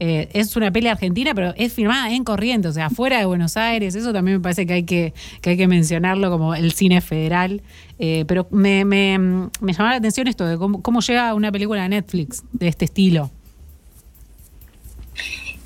eh, 0.00 0.28
es 0.32 0.54
una 0.56 0.70
peli 0.70 0.86
argentina, 0.88 1.34
pero 1.34 1.52
es 1.56 1.72
filmada 1.72 2.12
en 2.12 2.22
Corrientes, 2.22 2.70
o 2.70 2.74
sea, 2.74 2.88
fuera 2.88 3.18
de 3.18 3.24
Buenos 3.24 3.56
Aires. 3.56 3.94
Eso 3.94 4.12
también 4.12 4.36
me 4.36 4.42
parece 4.42 4.66
que 4.66 4.72
hay 4.72 4.84
que, 4.84 5.12
hay 5.44 5.56
que 5.56 5.66
mencionarlo 5.66 6.30
como 6.30 6.54
el 6.54 6.72
cine 6.72 7.00
federal. 7.00 7.62
Eh, 7.98 8.24
pero 8.28 8.46
me, 8.50 8.84
me, 8.84 9.18
llamaba 9.60 9.90
la 9.90 9.96
atención 9.96 10.28
esto 10.28 10.46
de 10.46 10.56
cómo, 10.56 11.00
llega 11.00 11.34
una 11.34 11.50
película 11.50 11.82
de 11.82 11.88
Netflix 11.88 12.44
de 12.52 12.68
este 12.68 12.84
estilo. 12.84 13.30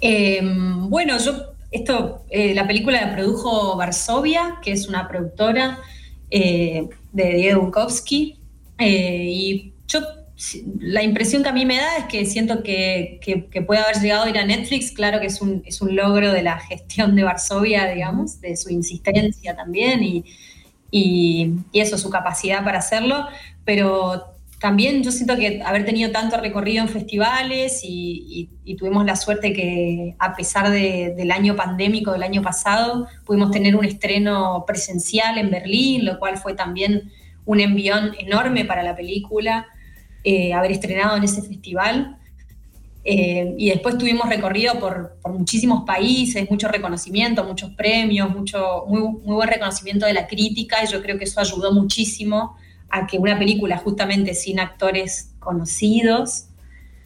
Em, 0.00 0.88
bueno, 0.88 1.18
yo, 1.18 1.52
esto, 1.70 2.24
eh, 2.30 2.54
la 2.54 2.66
película 2.66 3.00
la 3.02 3.14
produjo 3.14 3.76
Varsovia, 3.76 4.58
que 4.62 4.72
es 4.72 4.88
una 4.88 5.08
productora 5.08 5.78
de 6.30 6.88
Diego 7.12 7.66
Bukowski. 7.66 8.38
y 8.78 9.72
yo 9.86 10.00
la 10.80 11.02
impresión 11.02 11.42
que 11.42 11.48
a 11.48 11.52
mí 11.52 11.66
me 11.66 11.76
da 11.76 11.98
es 11.98 12.04
que 12.06 12.24
siento 12.24 12.62
que, 12.62 13.20
puede 13.66 13.80
haber 13.80 13.96
llegado 14.00 14.24
a 14.24 14.30
ir 14.30 14.38
a 14.38 14.44
Netflix, 14.44 14.90
claro 14.90 15.20
que 15.20 15.26
es 15.26 15.40
un, 15.40 15.62
es 15.66 15.80
un 15.80 15.94
logro 15.94 16.32
de 16.32 16.42
la 16.42 16.58
gestión 16.58 17.14
de 17.14 17.22
Varsovia, 17.22 17.88
digamos, 17.88 18.40
de 18.40 18.56
su 18.56 18.70
insistencia 18.70 19.54
también 19.54 20.02
y, 20.02 20.24
y, 20.90 21.52
eso, 21.72 21.98
su 21.98 22.10
capacidad 22.10 22.64
para 22.64 22.78
hacerlo, 22.78 23.26
pero 23.64 24.32
también 24.58 25.02
yo 25.02 25.10
siento 25.10 25.36
que 25.36 25.60
haber 25.64 25.84
tenido 25.84 26.12
tanto 26.12 26.36
recorrido 26.36 26.82
en 26.82 26.88
festivales 26.88 27.80
y, 27.82 28.48
tuvimos 28.78 29.04
la 29.04 29.16
suerte 29.16 29.52
que 29.52 30.14
a 30.18 30.34
pesar 30.34 30.70
del 30.70 31.30
año 31.30 31.56
pandémico 31.56 32.12
del 32.12 32.22
año 32.22 32.42
pasado, 32.42 33.06
pudimos 33.26 33.50
tener 33.50 33.76
un 33.76 33.84
estreno 33.84 34.64
presencial 34.66 35.36
en 35.36 35.50
Berlín, 35.50 36.04
lo 36.04 36.18
cual 36.18 36.38
fue 36.38 36.54
también 36.54 37.10
un 37.44 37.60
envión 37.60 38.12
enorme 38.18 38.64
para 38.64 38.82
la 38.82 38.94
película. 38.94 39.66
Eh, 40.24 40.52
haber 40.52 40.70
estrenado 40.70 41.16
en 41.16 41.24
ese 41.24 41.42
festival. 41.42 42.16
Eh, 43.04 43.56
y 43.58 43.70
después 43.70 43.98
tuvimos 43.98 44.28
recorrido 44.28 44.78
por, 44.78 45.18
muchísimos 45.28 45.82
países, 45.84 46.48
mucho 46.48 46.68
reconocimiento, 46.68 47.42
muchos 47.42 47.70
premios, 47.70 48.30
mucho, 48.30 48.84
muy, 48.86 49.00
muy 49.00 49.34
buen 49.34 49.48
reconocimiento 49.48 50.06
de 50.06 50.12
la 50.12 50.28
crítica 50.28 50.76
y 50.84 50.86
yo 50.86 51.02
creo 51.02 51.18
que 51.18 51.24
eso 51.24 51.40
ayudó 51.40 51.72
muchísimo 51.72 52.56
a 52.88 53.08
que 53.08 53.18
una 53.18 53.36
película 53.36 53.78
justamente 53.78 54.34
sin 54.34 54.60
actores 54.60 55.34
conocidos, 55.40 56.46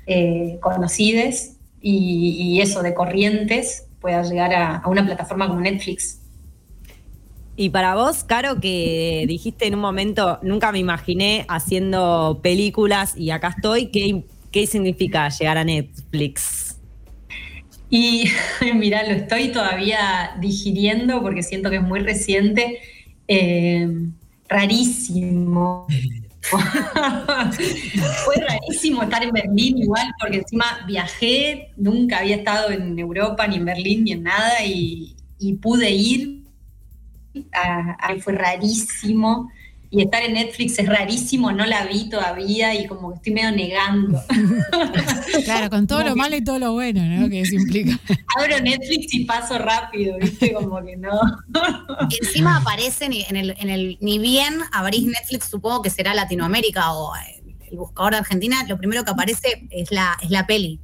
eh, 0.07 0.59
conocides 0.61 1.57
y, 1.81 2.61
eso 2.61 2.83
de 2.83 2.93
corrientes 2.93 3.87
pueda 4.01 4.23
llegar 4.23 4.53
a 4.53 4.83
una 4.87 5.07
plataforma 5.07 5.49
como 5.49 5.61
Netflix. 5.61 6.21
Y 7.59 7.71
para 7.71 7.95
vos, 7.95 8.23
Caro, 8.23 8.61
que 8.61 9.25
dijiste 9.27 9.67
en 9.67 9.75
un 9.75 9.81
momento, 9.81 10.39
nunca 10.43 10.73
me 10.73 10.79
imaginé 10.79 11.47
haciendo 11.49 12.41
películas 12.43 13.17
y 13.17 13.31
acá 13.31 13.55
estoy, 13.57 13.87
¿qué, 13.87 14.25
qué 14.53 14.67
significa 14.67 15.31
llegar 15.31 15.57
a 15.57 15.65
Netflix? 15.65 16.77
Y 17.89 18.25
mira, 18.75 19.05
lo 19.05 19.15
estoy 19.15 19.49
todavía 19.49 20.37
digiriendo 20.39 21.23
porque 21.23 21.43
siento 21.43 21.71
que 21.71 21.77
es 21.77 21.83
muy 21.83 22.01
reciente. 22.01 22.79
Eh, 23.27 23.89
rarísimo. 24.49 25.87
Fue 26.43 28.35
rarísimo 28.37 29.03
estar 29.03 29.25
en 29.25 29.33
Berlín 29.33 29.79
igual, 29.79 30.07
porque 30.21 30.37
encima 30.39 30.85
viajé, 30.87 31.73
nunca 31.77 32.19
había 32.19 32.37
estado 32.37 32.71
en 32.71 32.97
Europa, 32.99 33.49
ni 33.49 33.57
en 33.57 33.65
Berlín, 33.65 34.05
ni 34.05 34.13
en 34.13 34.23
nada, 34.25 34.63
y 34.65 35.17
pude 35.61 35.91
ir 35.91 36.46
a, 37.53 38.15
fue 38.21 38.35
rarísimo. 38.35 39.51
Y 39.89 40.03
estar 40.03 40.21
en 40.25 40.35
Netflix 40.35 40.81
es 40.81 40.89
rarísimo, 40.89 41.53
no 41.53 41.65
la 41.65 41.87
vi 41.87 42.09
todavía 42.09 42.75
y 42.75 42.89
como 42.89 43.11
que 43.11 43.17
estoy 43.17 43.33
medio 43.35 43.53
negando. 43.53 44.21
Claro, 45.45 45.71
con 45.71 45.87
todo 45.87 46.03
lo 46.03 46.17
malo 46.17 46.35
y 46.35 46.43
todo 46.43 46.59
lo 46.59 46.73
bueno, 46.73 47.05
¿no? 47.05 47.29
Que 47.29 47.43
eso 47.43 47.55
implica. 47.55 47.97
Abro 48.37 48.59
Netflix 48.59 49.15
y 49.15 49.25
paso 49.25 49.59
rápido, 49.59 50.17
¿viste? 50.19 50.53
Como 50.53 50.85
que 50.85 50.97
no. 50.97 51.21
Encima 52.21 52.57
aparecen 52.57 53.13
en 53.13 53.37
el, 53.37 53.55
en 53.59 53.71
el, 53.71 53.97
ni 54.01 54.19
bien 54.19 54.55
abrís 54.73 55.05
Netflix, 55.05 55.47
supongo 55.49 55.83
que 55.83 55.91
será 55.91 56.15
Latinoamérica 56.15 56.93
o 56.93 57.13
el 57.71 57.77
buscador 57.77 58.13
de 58.13 58.19
Argentina, 58.19 58.65
lo 58.69 58.79
primero 58.79 59.05
que 59.05 59.11
aparece 59.11 59.69
es 59.71 59.93
la, 59.93 60.17
es 60.23 60.31
la 60.31 60.47
peli. 60.47 60.81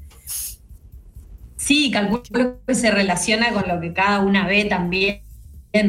Sí, 1.56 1.90
calculo 1.92 2.60
que 2.66 2.74
se 2.74 2.90
relaciona 2.90 3.52
con 3.52 3.68
lo 3.68 3.80
que 3.80 3.92
cada 3.92 4.20
una 4.20 4.46
ve 4.46 4.64
también 4.64 5.21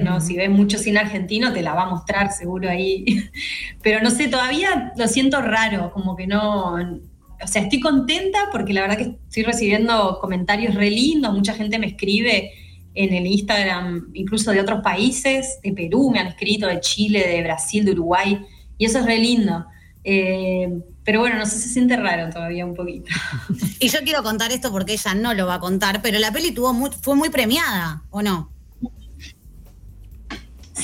¿no? 0.04 0.22
Si 0.22 0.36
ves 0.36 0.50
mucho 0.50 0.78
cine 0.78 1.00
argentino, 1.00 1.52
te 1.52 1.62
la 1.62 1.74
va 1.74 1.84
a 1.84 1.90
mostrar 1.90 2.32
seguro 2.32 2.70
ahí. 2.70 3.30
Pero 3.82 4.02
no 4.02 4.10
sé, 4.10 4.28
todavía 4.28 4.94
lo 4.96 5.08
siento 5.08 5.42
raro, 5.42 5.92
como 5.92 6.16
que 6.16 6.28
no. 6.28 6.76
O 6.76 7.48
sea, 7.48 7.64
estoy 7.64 7.82
contenta 7.82 8.48
porque 8.52 8.74
la 8.74 8.82
verdad 8.82 8.98
que 8.98 9.18
estoy 9.28 9.44
recibiendo 9.44 10.20
comentarios 10.22 10.76
re 10.76 10.90
lindos, 10.90 11.34
mucha 11.34 11.54
gente 11.54 11.78
me 11.78 11.88
escribe 11.88 12.52
en 12.96 13.14
el 13.14 13.26
Instagram, 13.26 14.12
incluso 14.14 14.52
de 14.52 14.62
otros 14.62 14.82
países, 14.82 15.60
de 15.64 15.74
Perú 15.74 16.12
me 16.12 16.20
han 16.20 16.28
escrito, 16.28 16.68
de 16.68 16.80
Chile, 16.80 17.28
de 17.28 17.42
Brasil, 17.42 17.84
de 17.84 17.92
Uruguay, 17.92 18.40
y 18.78 18.86
eso 18.86 19.00
es 19.00 19.06
re 19.06 19.18
lindo. 19.18 19.66
Eh, 20.06 20.70
pero 21.04 21.20
bueno, 21.20 21.38
no 21.38 21.46
sé, 21.46 21.58
se 21.60 21.70
siente 21.70 21.98
raro 21.98 22.30
todavía 22.30 22.66
un 22.66 22.76
poquito. 22.76 23.12
Y 23.80 23.90
yo 23.90 24.00
quiero 24.06 24.24
contar 24.24 24.54
esto 24.54 24.72
porque 24.72 24.94
ella 24.94 25.14
no 25.14 25.34
lo 25.34 25.48
va 25.48 25.56
a 25.56 25.60
contar, 25.60 26.02
pero 26.02 26.20
la 26.20 26.32
peli 26.32 26.52
tuvo 26.52 26.74
fue 26.92 27.16
muy 27.16 27.30
premiada, 27.30 28.04
¿o 28.12 28.22
no? 28.22 28.53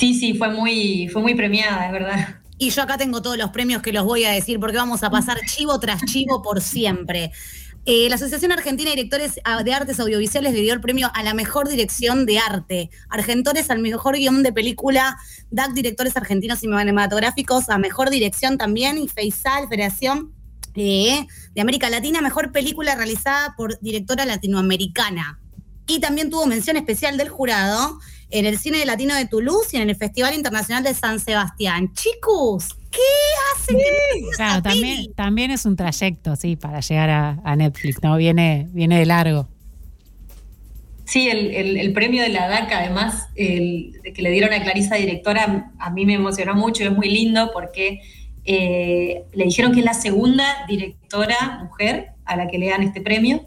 Sí, 0.00 0.14
sí, 0.14 0.32
fue 0.32 0.48
muy, 0.48 1.08
fue 1.08 1.20
muy 1.20 1.34
premiada, 1.34 1.84
es 1.84 1.92
verdad. 1.92 2.40
Y 2.56 2.70
yo 2.70 2.82
acá 2.82 2.96
tengo 2.96 3.20
todos 3.20 3.36
los 3.36 3.50
premios 3.50 3.82
que 3.82 3.92
los 3.92 4.02
voy 4.04 4.24
a 4.24 4.30
decir 4.30 4.58
porque 4.58 4.78
vamos 4.78 5.02
a 5.02 5.10
pasar 5.10 5.38
chivo 5.44 5.78
tras 5.78 6.02
chivo 6.06 6.40
por 6.40 6.62
siempre. 6.62 7.32
Eh, 7.84 8.08
la 8.08 8.14
Asociación 8.14 8.50
Argentina 8.50 8.88
de 8.88 8.96
Directores 8.96 9.34
de 9.64 9.74
Artes 9.74 10.00
Audiovisuales 10.00 10.54
le 10.54 10.62
dio 10.62 10.72
el 10.72 10.80
premio 10.80 11.10
a 11.12 11.22
la 11.22 11.34
mejor 11.34 11.68
dirección 11.68 12.24
de 12.24 12.38
arte. 12.38 12.88
Argentores 13.10 13.68
al 13.68 13.80
mejor 13.80 14.16
guion 14.16 14.42
de 14.42 14.54
película, 14.54 15.18
DAC 15.50 15.72
Directores 15.72 16.16
Argentinos 16.16 16.60
Cinematográficos 16.60 17.68
a 17.68 17.76
mejor 17.76 18.08
dirección 18.08 18.56
también, 18.56 18.96
y 18.96 19.06
Feisal, 19.06 19.68
Federación 19.68 20.32
eh, 20.76 21.26
de 21.54 21.60
América 21.60 21.90
Latina, 21.90 22.22
mejor 22.22 22.52
película 22.52 22.94
realizada 22.94 23.54
por 23.54 23.78
directora 23.80 24.24
latinoamericana. 24.24 25.40
Y 25.86 26.00
también 26.00 26.30
tuvo 26.30 26.46
mención 26.46 26.78
especial 26.78 27.18
del 27.18 27.28
jurado 27.28 27.98
en 28.30 28.46
el 28.46 28.58
Cine 28.58 28.84
Latino 28.86 29.14
de 29.14 29.26
Toulouse 29.26 29.76
y 29.76 29.76
en 29.76 29.88
el 29.88 29.96
Festival 29.96 30.34
Internacional 30.34 30.82
de 30.82 30.94
San 30.94 31.20
Sebastián. 31.20 31.92
Chicos, 31.94 32.76
¿qué 32.90 32.98
hacen? 33.54 33.78
claro, 34.36 34.62
también, 34.62 35.12
también 35.14 35.50
es 35.50 35.64
un 35.66 35.76
trayecto, 35.76 36.36
sí, 36.36 36.56
para 36.56 36.80
llegar 36.80 37.10
a, 37.10 37.56
Netflix, 37.56 38.02
¿no? 38.02 38.16
Viene, 38.16 38.68
viene 38.72 38.98
de 38.98 39.06
largo. 39.06 39.48
Sí, 41.04 41.28
el, 41.28 41.92
premio 41.92 42.22
de 42.22 42.28
la 42.28 42.48
DACA, 42.48 42.78
además, 42.78 43.28
el, 43.34 44.00
que 44.14 44.22
le 44.22 44.30
dieron 44.30 44.52
a 44.52 44.62
Clarisa 44.62 44.94
directora, 44.94 45.72
a 45.78 45.90
mí 45.90 46.06
me 46.06 46.14
emocionó 46.14 46.54
mucho 46.54 46.84
y 46.84 46.86
es 46.86 46.92
muy 46.92 47.10
lindo 47.10 47.50
porque 47.52 48.00
eh, 48.44 49.24
le 49.32 49.44
dijeron 49.44 49.72
que 49.72 49.80
es 49.80 49.84
la 49.84 49.94
segunda 49.94 50.64
directora 50.68 51.58
mujer 51.64 52.10
a 52.24 52.36
la 52.36 52.46
que 52.46 52.58
le 52.58 52.68
dan 52.68 52.84
este 52.84 53.00
premio. 53.00 53.44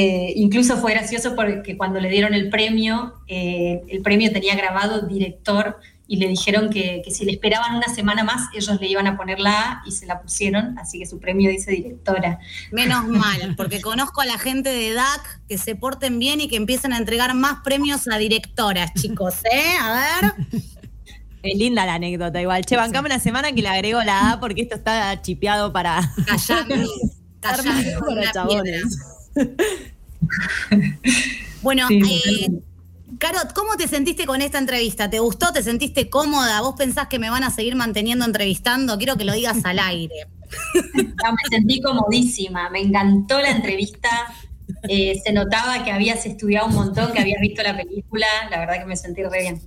Eh, 0.00 0.32
incluso 0.36 0.76
fue 0.76 0.92
gracioso 0.92 1.34
porque 1.34 1.76
cuando 1.76 1.98
le 1.98 2.08
dieron 2.08 2.32
el 2.32 2.50
premio, 2.50 3.14
eh, 3.26 3.82
el 3.88 4.00
premio 4.00 4.30
tenía 4.30 4.54
grabado 4.54 5.08
director 5.08 5.80
y 6.06 6.18
le 6.18 6.28
dijeron 6.28 6.70
que, 6.70 7.02
si 7.10 7.24
le 7.24 7.32
esperaban 7.32 7.74
una 7.74 7.92
semana 7.92 8.22
más, 8.22 8.48
ellos 8.54 8.80
le 8.80 8.86
iban 8.86 9.08
a 9.08 9.16
poner 9.16 9.40
la 9.40 9.60
A 9.60 9.82
y 9.84 9.90
se 9.90 10.06
la 10.06 10.22
pusieron, 10.22 10.78
así 10.78 11.00
que 11.00 11.06
su 11.06 11.18
premio 11.18 11.50
dice 11.50 11.72
directora. 11.72 12.38
Menos 12.70 13.08
mal, 13.08 13.56
porque 13.56 13.80
conozco 13.80 14.20
a 14.20 14.26
la 14.26 14.38
gente 14.38 14.68
de 14.68 14.94
DAC 14.94 15.40
que 15.48 15.58
se 15.58 15.74
porten 15.74 16.20
bien 16.20 16.40
y 16.40 16.46
que 16.46 16.54
empiecen 16.54 16.92
a 16.92 16.98
entregar 16.98 17.34
más 17.34 17.62
premios 17.64 18.06
a 18.06 18.18
directoras, 18.18 18.94
chicos, 18.94 19.34
¿eh? 19.52 19.76
A 19.80 19.94
ver. 20.22 20.32
Es 21.42 21.58
linda 21.58 21.84
la 21.86 21.94
anécdota, 21.94 22.40
igual. 22.40 22.64
Che, 22.64 22.76
bancame 22.76 23.06
una 23.06 23.18
semana 23.18 23.50
que 23.50 23.62
le 23.62 23.68
agrego 23.68 24.00
la 24.04 24.30
A 24.30 24.40
porque 24.40 24.62
esto 24.62 24.76
está 24.76 25.20
chipeado 25.22 25.72
para. 25.72 26.12
Callando. 26.24 26.88
Callando 27.40 28.06
para 28.06 28.30
chabones. 28.30 29.17
bueno, 31.62 31.88
eh, 31.90 32.50
Carot, 33.18 33.52
¿cómo 33.52 33.76
te 33.76 33.88
sentiste 33.88 34.26
con 34.26 34.42
esta 34.42 34.58
entrevista? 34.58 35.10
¿Te 35.10 35.18
gustó? 35.18 35.52
¿Te 35.52 35.62
sentiste 35.62 36.08
cómoda? 36.08 36.60
¿Vos 36.60 36.74
pensás 36.76 37.08
que 37.08 37.18
me 37.18 37.30
van 37.30 37.44
a 37.44 37.50
seguir 37.50 37.74
manteniendo 37.74 38.24
entrevistando? 38.24 38.96
Quiero 38.98 39.16
que 39.16 39.24
lo 39.24 39.32
digas 39.32 39.64
al 39.64 39.78
aire. 39.78 40.14
me 40.94 41.48
sentí 41.50 41.80
comodísima, 41.80 42.70
me 42.70 42.80
encantó 42.80 43.40
la 43.40 43.50
entrevista. 43.50 44.08
Eh, 44.88 45.18
se 45.24 45.32
notaba 45.32 45.82
que 45.82 45.90
habías 45.90 46.26
estudiado 46.26 46.66
un 46.66 46.74
montón, 46.74 47.12
que 47.12 47.20
habías 47.20 47.40
visto 47.40 47.62
la 47.62 47.76
película. 47.76 48.26
La 48.50 48.60
verdad 48.60 48.78
que 48.78 48.86
me 48.86 48.96
sentí 48.96 49.22
re 49.22 49.40
bien. 49.40 49.62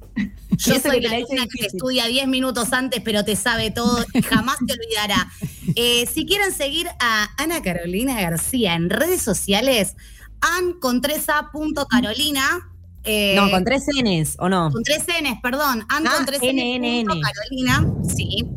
Yo 0.58 0.80
soy 0.80 1.02
la 1.02 1.18
una 1.28 1.48
que 1.48 1.66
estudia 1.66 2.06
10 2.06 2.28
minutos 2.28 2.72
antes, 2.72 3.02
pero 3.04 3.26
te 3.26 3.36
sabe 3.36 3.72
todo 3.72 4.06
y 4.14 4.22
jamás 4.22 4.58
te 4.66 4.74
olvidará. 4.74 5.28
Eh, 5.76 6.06
si 6.12 6.26
quieren 6.26 6.52
seguir 6.52 6.88
a 7.00 7.30
Ana 7.38 7.62
Carolina 7.62 8.20
García 8.20 8.76
en 8.76 8.90
redes 8.90 9.22
sociales, 9.22 9.96
an 10.42 10.80
con 10.80 11.02
3a.carolina. 11.02 12.68
Eh, 13.04 13.34
no, 13.36 13.50
con 13.50 13.64
tres 13.64 13.84
Ns, 13.88 14.36
¿o 14.40 14.48
no? 14.48 14.70
Con 14.72 14.84
tres 14.84 15.04
Ns, 15.08 15.42
perdón. 15.42 15.86
An 15.90 16.06
con 16.06 16.26
tres 16.26 16.40
N, 16.44 17.06
Carolina, 17.06 17.88
sí. 18.08 18.48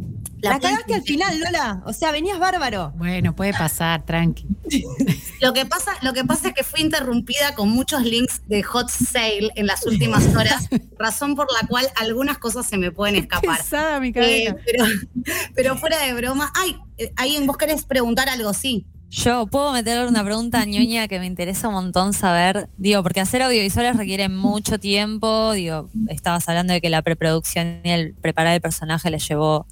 La, 0.44 0.60
cagaste 0.60 0.94
al 0.94 1.02
final, 1.02 1.38
Lola. 1.38 1.82
O 1.86 1.92
sea, 1.94 2.12
venías 2.12 2.38
bárbaro. 2.38 2.92
Bueno, 2.96 3.34
puede 3.34 3.52
pasar, 3.52 4.04
tranqui. 4.04 4.46
lo, 5.40 5.54
que 5.54 5.64
pasa, 5.64 5.92
lo 6.02 6.12
que 6.12 6.22
pasa 6.22 6.48
es 6.48 6.54
que 6.54 6.62
fui 6.62 6.82
interrumpida 6.82 7.54
con 7.54 7.70
muchos 7.70 8.02
links 8.02 8.42
de 8.46 8.62
hot 8.62 8.90
sale 8.90 9.50
en 9.54 9.66
las 9.66 9.86
últimas 9.86 10.26
horas, 10.36 10.68
razón 10.98 11.34
por 11.34 11.46
la 11.50 11.66
cual 11.66 11.86
algunas 11.96 12.36
cosas 12.36 12.66
se 12.66 12.76
me 12.76 12.90
pueden 12.90 13.16
escapar. 13.16 13.56
Pesada, 13.56 14.00
mi 14.00 14.12
eh, 14.14 14.54
pero, 14.66 14.84
pero, 15.54 15.78
fuera 15.78 15.98
de 16.04 16.12
broma. 16.12 16.52
Ay, 16.54 16.76
eh, 16.98 17.10
ahí 17.16 17.42
vos 17.46 17.56
querés 17.56 17.84
preguntar 17.86 18.28
algo, 18.28 18.52
sí. 18.52 18.86
Yo 19.08 19.46
puedo 19.46 19.72
meter 19.72 20.06
una 20.06 20.24
pregunta 20.24 20.64
ñoña 20.66 21.08
que 21.08 21.20
me 21.20 21.26
interesa 21.26 21.68
un 21.68 21.74
montón 21.74 22.12
saber. 22.12 22.68
Digo, 22.76 23.02
porque 23.02 23.20
hacer 23.20 23.40
audiovisuales 23.42 23.96
requiere 23.96 24.28
mucho 24.28 24.78
tiempo. 24.78 25.52
Digo, 25.52 25.88
estabas 26.08 26.48
hablando 26.48 26.72
de 26.72 26.80
que 26.80 26.90
la 26.90 27.00
preproducción 27.00 27.80
y 27.84 27.90
el 27.90 28.14
preparar 28.14 28.54
el 28.54 28.60
personaje 28.60 29.10
le 29.10 29.20
llevó 29.20 29.68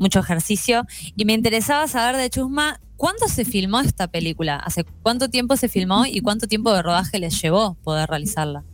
mucho 0.00 0.18
ejercicio. 0.18 0.86
Y 1.14 1.24
me 1.24 1.34
interesaba 1.34 1.86
saber 1.86 2.16
de 2.16 2.28
Chusma, 2.30 2.80
¿cuándo 2.96 3.28
se 3.28 3.44
filmó 3.44 3.80
esta 3.80 4.08
película? 4.08 4.56
¿Hace 4.56 4.84
cuánto 5.02 5.28
tiempo 5.28 5.56
se 5.56 5.68
filmó 5.68 6.06
y 6.06 6.20
cuánto 6.20 6.48
tiempo 6.48 6.72
de 6.72 6.82
rodaje 6.82 7.20
les 7.20 7.40
llevó 7.40 7.74
poder 7.84 8.08
realizarla? 8.08 8.64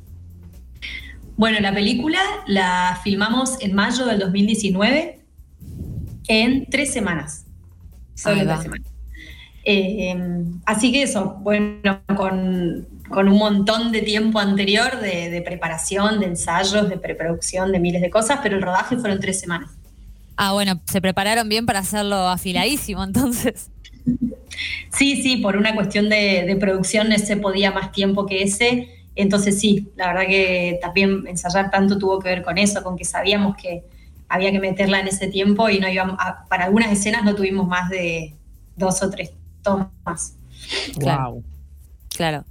Bueno, 1.36 1.60
la 1.60 1.74
película 1.74 2.20
la 2.46 2.98
filmamos 3.04 3.60
en 3.60 3.74
mayo 3.74 4.06
del 4.06 4.20
2019 4.20 5.20
en 6.28 6.66
tres 6.66 6.92
semanas. 6.92 7.44
Solo 8.14 8.42
tres 8.46 8.62
semanas. 8.62 8.86
Eh, 9.68 10.16
así 10.64 10.92
que 10.92 11.02
eso, 11.02 11.38
bueno, 11.40 12.00
con, 12.16 12.86
un 13.10 13.38
montón 13.38 13.90
de 13.90 14.00
tiempo 14.00 14.38
anterior 14.38 15.00
de, 15.00 15.28
de, 15.28 15.42
preparación, 15.42 16.20
de 16.20 16.26
ensayos, 16.26 16.88
de 16.88 16.96
preproducción, 16.96 17.72
de 17.72 17.80
miles 17.80 18.00
de 18.00 18.08
cosas, 18.08 18.38
pero 18.42 18.56
el 18.56 18.62
rodaje 18.62 18.96
fueron 18.96 19.18
tres 19.18 19.40
semanas. 19.40 19.75
Ah, 20.36 20.52
bueno, 20.52 20.80
se 20.84 21.00
prepararon 21.00 21.48
bien 21.48 21.66
para 21.66 21.80
hacerlo 21.80 22.28
afiladísimo, 22.28 23.02
entonces. 23.02 23.70
Sí, 24.92 25.22
sí, 25.22 25.38
por 25.38 25.56
una 25.56 25.74
cuestión 25.74 26.08
de, 26.08 26.56
producción 26.60 27.08
no 27.08 27.18
se 27.18 27.36
podía 27.36 27.70
más 27.70 27.92
tiempo 27.92 28.26
que 28.26 28.42
ese. 28.42 28.88
Entonces 29.14 29.58
sí, 29.58 29.88
la 29.96 30.08
verdad 30.08 30.26
que 30.26 30.78
también 30.80 31.26
ensayar 31.26 31.70
tanto 31.70 31.98
tuvo 31.98 32.18
que 32.18 32.28
ver 32.28 32.42
con 32.42 32.58
eso, 32.58 32.82
con 32.82 32.96
que 32.96 33.04
sabíamos 33.04 33.56
que 33.56 33.84
había 34.28 34.50
que 34.52 34.60
meterla 34.60 35.00
en 35.00 35.08
ese 35.08 35.28
tiempo 35.28 35.68
y 35.70 35.78
no 35.78 35.88
íbamos 35.88 36.18
para 36.48 36.64
algunas 36.64 36.90
escenas 36.90 37.24
no 37.24 37.34
tuvimos 37.34 37.66
más 37.66 37.88
de 37.88 38.34
dos 38.76 39.02
o 39.02 39.10
tres 39.10 39.32
tomas. 39.62 40.36
Claro. 40.98 41.42
Claro. 42.14 42.44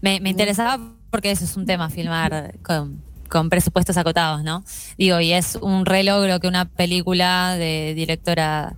Me, 0.00 0.20
me 0.20 0.30
interesaba 0.30 0.92
porque 1.10 1.30
eso 1.30 1.44
es 1.44 1.56
un 1.56 1.66
tema, 1.66 1.90
filmar 1.90 2.54
con, 2.62 3.02
con 3.28 3.50
presupuestos 3.50 3.96
acotados, 3.96 4.42
¿no? 4.42 4.64
Digo, 4.98 5.20
y 5.20 5.32
es 5.32 5.56
un 5.56 5.86
relogro 5.86 6.40
que 6.40 6.48
una 6.48 6.66
película 6.66 7.56
de 7.56 7.94
directora 7.94 8.76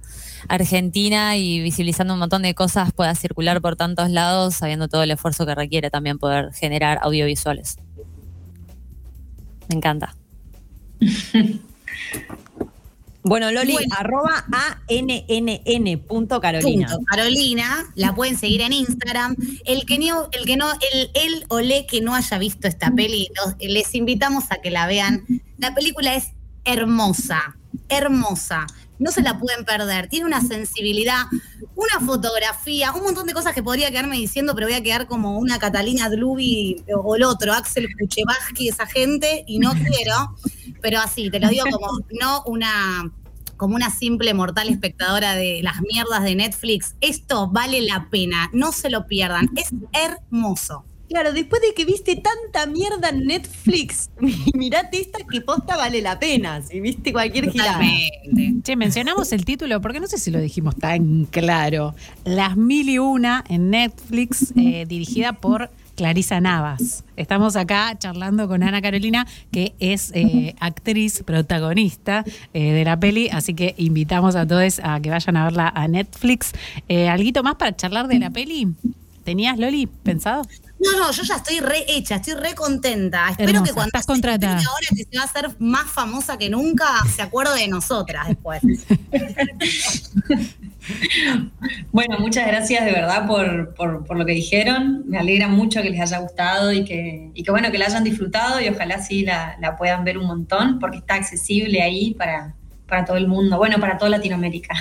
argentina 0.49 1.37
y 1.37 1.61
visibilizando 1.61 2.15
un 2.15 2.21
montón 2.21 2.43
de 2.43 2.55
cosas 2.55 2.93
pueda 2.93 3.15
circular 3.15 3.61
por 3.61 3.77
tantos 3.77 4.11
lados, 4.11 4.55
sabiendo 4.55 4.89
todo 4.89 5.03
el 5.03 5.11
esfuerzo 5.11 5.47
que 5.47 5.55
requiere 5.55 5.91
también 5.91 6.19
poder 6.19 6.53
generar 6.53 6.99
audiovisuales. 7.03 7.77
Me 9.69 9.77
encanta. 9.77 10.15
Bueno, 13.29 13.51
Loli, 13.51 13.77
arroba 13.97 14.45
a-n-n-n 14.53 15.99
punto 15.99 16.41
Carolina. 16.41 16.97
Carolina, 17.07 17.87
la 17.95 18.15
pueden 18.15 18.39
seguir 18.39 18.63
en 18.63 18.73
Instagram. 18.73 19.37
El 19.65 19.85
que 19.87 19.99
no, 19.99 20.29
el 20.33 20.47
que 20.47 20.57
no, 20.57 20.71
el, 20.93 21.11
el 21.15 21.45
o 21.49 21.61
le 21.61 21.87
que 21.87 22.01
no 22.01 22.15
haya 22.15 22.39
visto 22.39 22.69
esta 22.69 22.91
peli, 22.91 23.29
les 23.61 23.95
invitamos 23.95 24.45
a 24.51 24.57
que 24.61 24.71
la 24.71 24.87
vean. 24.87 25.25
La 25.59 25.75
película 25.75 26.15
es 26.15 26.33
hermosa, 26.65 27.57
hermosa. 27.89 28.67
No 28.99 29.13
se 29.13 29.23
la 29.23 29.39
pueden 29.39 29.65
perder. 29.65 30.09
Tiene 30.09 30.27
una 30.27 30.41
sensibilidad, 30.41 31.27
una 31.77 32.05
fotografía, 32.05 32.93
un 32.93 33.05
montón 33.05 33.27
de 33.27 33.33
cosas 33.33 33.55
que 33.55 33.63
podría 33.63 33.91
quedarme 33.91 34.17
diciendo, 34.17 34.55
pero 34.57 34.67
voy 34.67 34.75
a 34.75 34.83
quedar 34.83 35.07
como 35.07 35.39
una 35.39 35.61
Catalina 35.61 36.11
Dlubi 36.11 36.83
o 36.93 37.15
el 37.15 37.23
otro, 37.23 37.53
Axel 37.53 37.87
Kuchevaski, 37.97 38.69
esa 38.69 38.87
gente, 38.87 39.45
y 39.47 39.61
no 39.61 39.71
quiero. 39.95 40.35
Pero 40.83 40.99
así, 40.99 41.31
te 41.31 41.39
lo 41.39 41.49
digo 41.49 41.65
como 41.71 42.01
no 42.21 42.43
una 42.47 43.13
como 43.59 43.75
una 43.75 43.91
simple 43.91 44.33
mortal 44.33 44.71
espectadora 44.71 45.35
de 45.35 45.61
las 45.63 45.83
mierdas 45.83 46.25
de 46.25 46.35
Netflix, 46.35 46.95
esto 47.03 47.51
vale 47.51 47.83
la 47.83 48.09
pena, 48.09 48.49
no 48.55 48.73
se 48.73 48.89
lo 48.89 49.07
pierdan, 49.07 49.51
es 49.57 49.69
hermoso. 49.93 50.87
Claro, 51.09 51.33
después 51.33 51.63
de 51.63 51.73
que 51.75 51.87
viste 51.87 52.17
tanta 52.17 52.67
mierda 52.67 53.09
en 53.09 53.27
Netflix, 53.27 54.11
mirate 54.55 55.01
esta 55.01 55.19
que 55.31 55.41
posta 55.41 55.77
vale 55.77 56.03
la 56.03 56.19
pena, 56.19 56.61
si 56.63 56.81
viste 56.81 57.13
cualquier 57.13 57.51
girada. 57.51 57.81
Che, 58.63 58.77
mencionamos 58.77 59.33
el 59.33 59.45
título, 59.45 59.81
porque 59.81 60.01
no 60.01 60.07
sé 60.07 60.19
si 60.19 60.31
lo 60.31 60.39
dijimos 60.39 60.77
tan 60.77 61.25
claro. 61.25 61.95
Las 62.25 62.57
mil 62.57 62.89
y 62.91 62.99
una 62.99 63.43
en 63.49 63.71
Netflix, 63.71 64.53
eh, 64.57 64.85
dirigida 64.87 65.33
por 65.33 65.71
Clarisa 65.99 66.41
Navas. 66.41 67.05
Estamos 67.17 67.57
acá 67.57 67.99
charlando 67.99 68.47
con 68.47 68.63
Ana 68.63 68.81
Carolina, 68.81 69.27
que 69.51 69.75
es 69.81 70.13
eh, 70.15 70.55
actriz 70.61 71.25
protagonista 71.25 72.25
eh, 72.55 72.73
de 72.73 72.85
la 72.85 73.01
peli, 73.01 73.29
así 73.31 73.53
que 73.53 73.75
invitamos 73.79 74.37
a 74.37 74.47
todos 74.47 74.81
a 74.85 75.01
que 75.01 75.11
vayan 75.11 75.37
a 75.37 75.45
verla 75.45 75.73
a 75.75 75.89
Netflix. 75.89 76.53
Eh, 76.89 77.09
¿Alguito 77.09 77.43
más 77.43 77.57
para 77.57 77.75
charlar 77.75 78.07
de 78.07 78.21
la 78.21 78.31
peli? 78.31 78.69
¿Tenías, 79.25 79.59
Loli, 79.59 79.89
pensado? 79.89 80.47
No, 80.79 80.97
no, 80.97 81.11
yo 81.11 81.25
ya 81.25 81.35
estoy 81.35 81.59
re 81.59 81.85
hecha, 81.89 82.15
estoy 82.15 82.35
re 82.35 82.55
contenta. 82.55 83.31
Espero 83.31 83.65
que 83.65 83.73
cuando 83.73 83.89
estás 83.89 84.07
contratada. 84.07 84.55
ahora 84.55 84.87
que 84.91 85.03
se 85.03 85.17
va 85.17 85.23
a 85.23 85.27
hacer 85.27 85.51
más 85.59 85.91
famosa 85.91 86.39
que 86.39 86.49
nunca, 86.49 86.87
se 87.13 87.23
acuerde 87.23 87.59
de 87.59 87.67
nosotras 87.67 88.29
después. 88.29 88.63
Bueno, 91.93 92.19
muchas 92.19 92.47
gracias 92.47 92.85
de 92.85 92.93
verdad 92.93 93.27
por, 93.27 93.75
por, 93.75 94.17
lo 94.17 94.25
que 94.25 94.33
dijeron. 94.33 95.05
Me 95.07 95.19
alegra 95.19 95.49
mucho 95.49 95.83
que 95.83 95.91
les 95.91 96.01
haya 96.01 96.19
gustado 96.19 96.73
y 96.73 96.85
que, 96.85 97.31
y 97.35 97.43
que 97.43 97.51
bueno, 97.51 97.71
que 97.71 97.79
la 97.79 97.87
hayan 97.87 98.05
disfrutado 98.05 98.61
y 98.61 98.69
ojalá 98.69 99.01
sí 99.01 99.25
la, 99.25 99.57
la 99.61 99.77
puedan 99.77 100.05
ver 100.05 100.19
un 100.19 100.27
montón 100.27 100.79
porque 100.79 100.99
está 100.99 101.15
accesible 101.15 101.83
ahí 101.83 102.15
para, 102.15 102.55
para 102.87 103.05
todo 103.05 103.17
el 103.17 103.29
mundo, 103.29 103.59
bueno, 103.59 103.79
para 103.79 103.99
toda 103.99 104.11
Latinoamérica. 104.11 104.75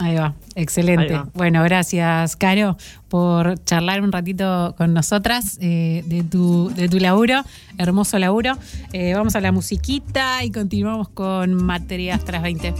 Ahí 0.00 0.14
va, 0.14 0.34
excelente. 0.54 1.20
Bueno, 1.34 1.62
gracias, 1.62 2.34
Caro, 2.34 2.78
por 3.08 3.62
charlar 3.64 4.00
un 4.00 4.10
ratito 4.10 4.74
con 4.78 4.94
nosotras 4.94 5.58
eh, 5.60 6.02
de, 6.06 6.22
tu, 6.22 6.70
de 6.74 6.88
tu 6.88 6.98
laburo, 6.98 7.42
hermoso 7.76 8.18
laburo. 8.18 8.56
Eh, 8.94 9.12
vamos 9.12 9.36
a 9.36 9.42
la 9.42 9.52
musiquita 9.52 10.42
y 10.42 10.50
continuamos 10.50 11.10
con 11.10 11.52
Materias 11.52 12.24
tras 12.24 12.42
20. 12.42 12.72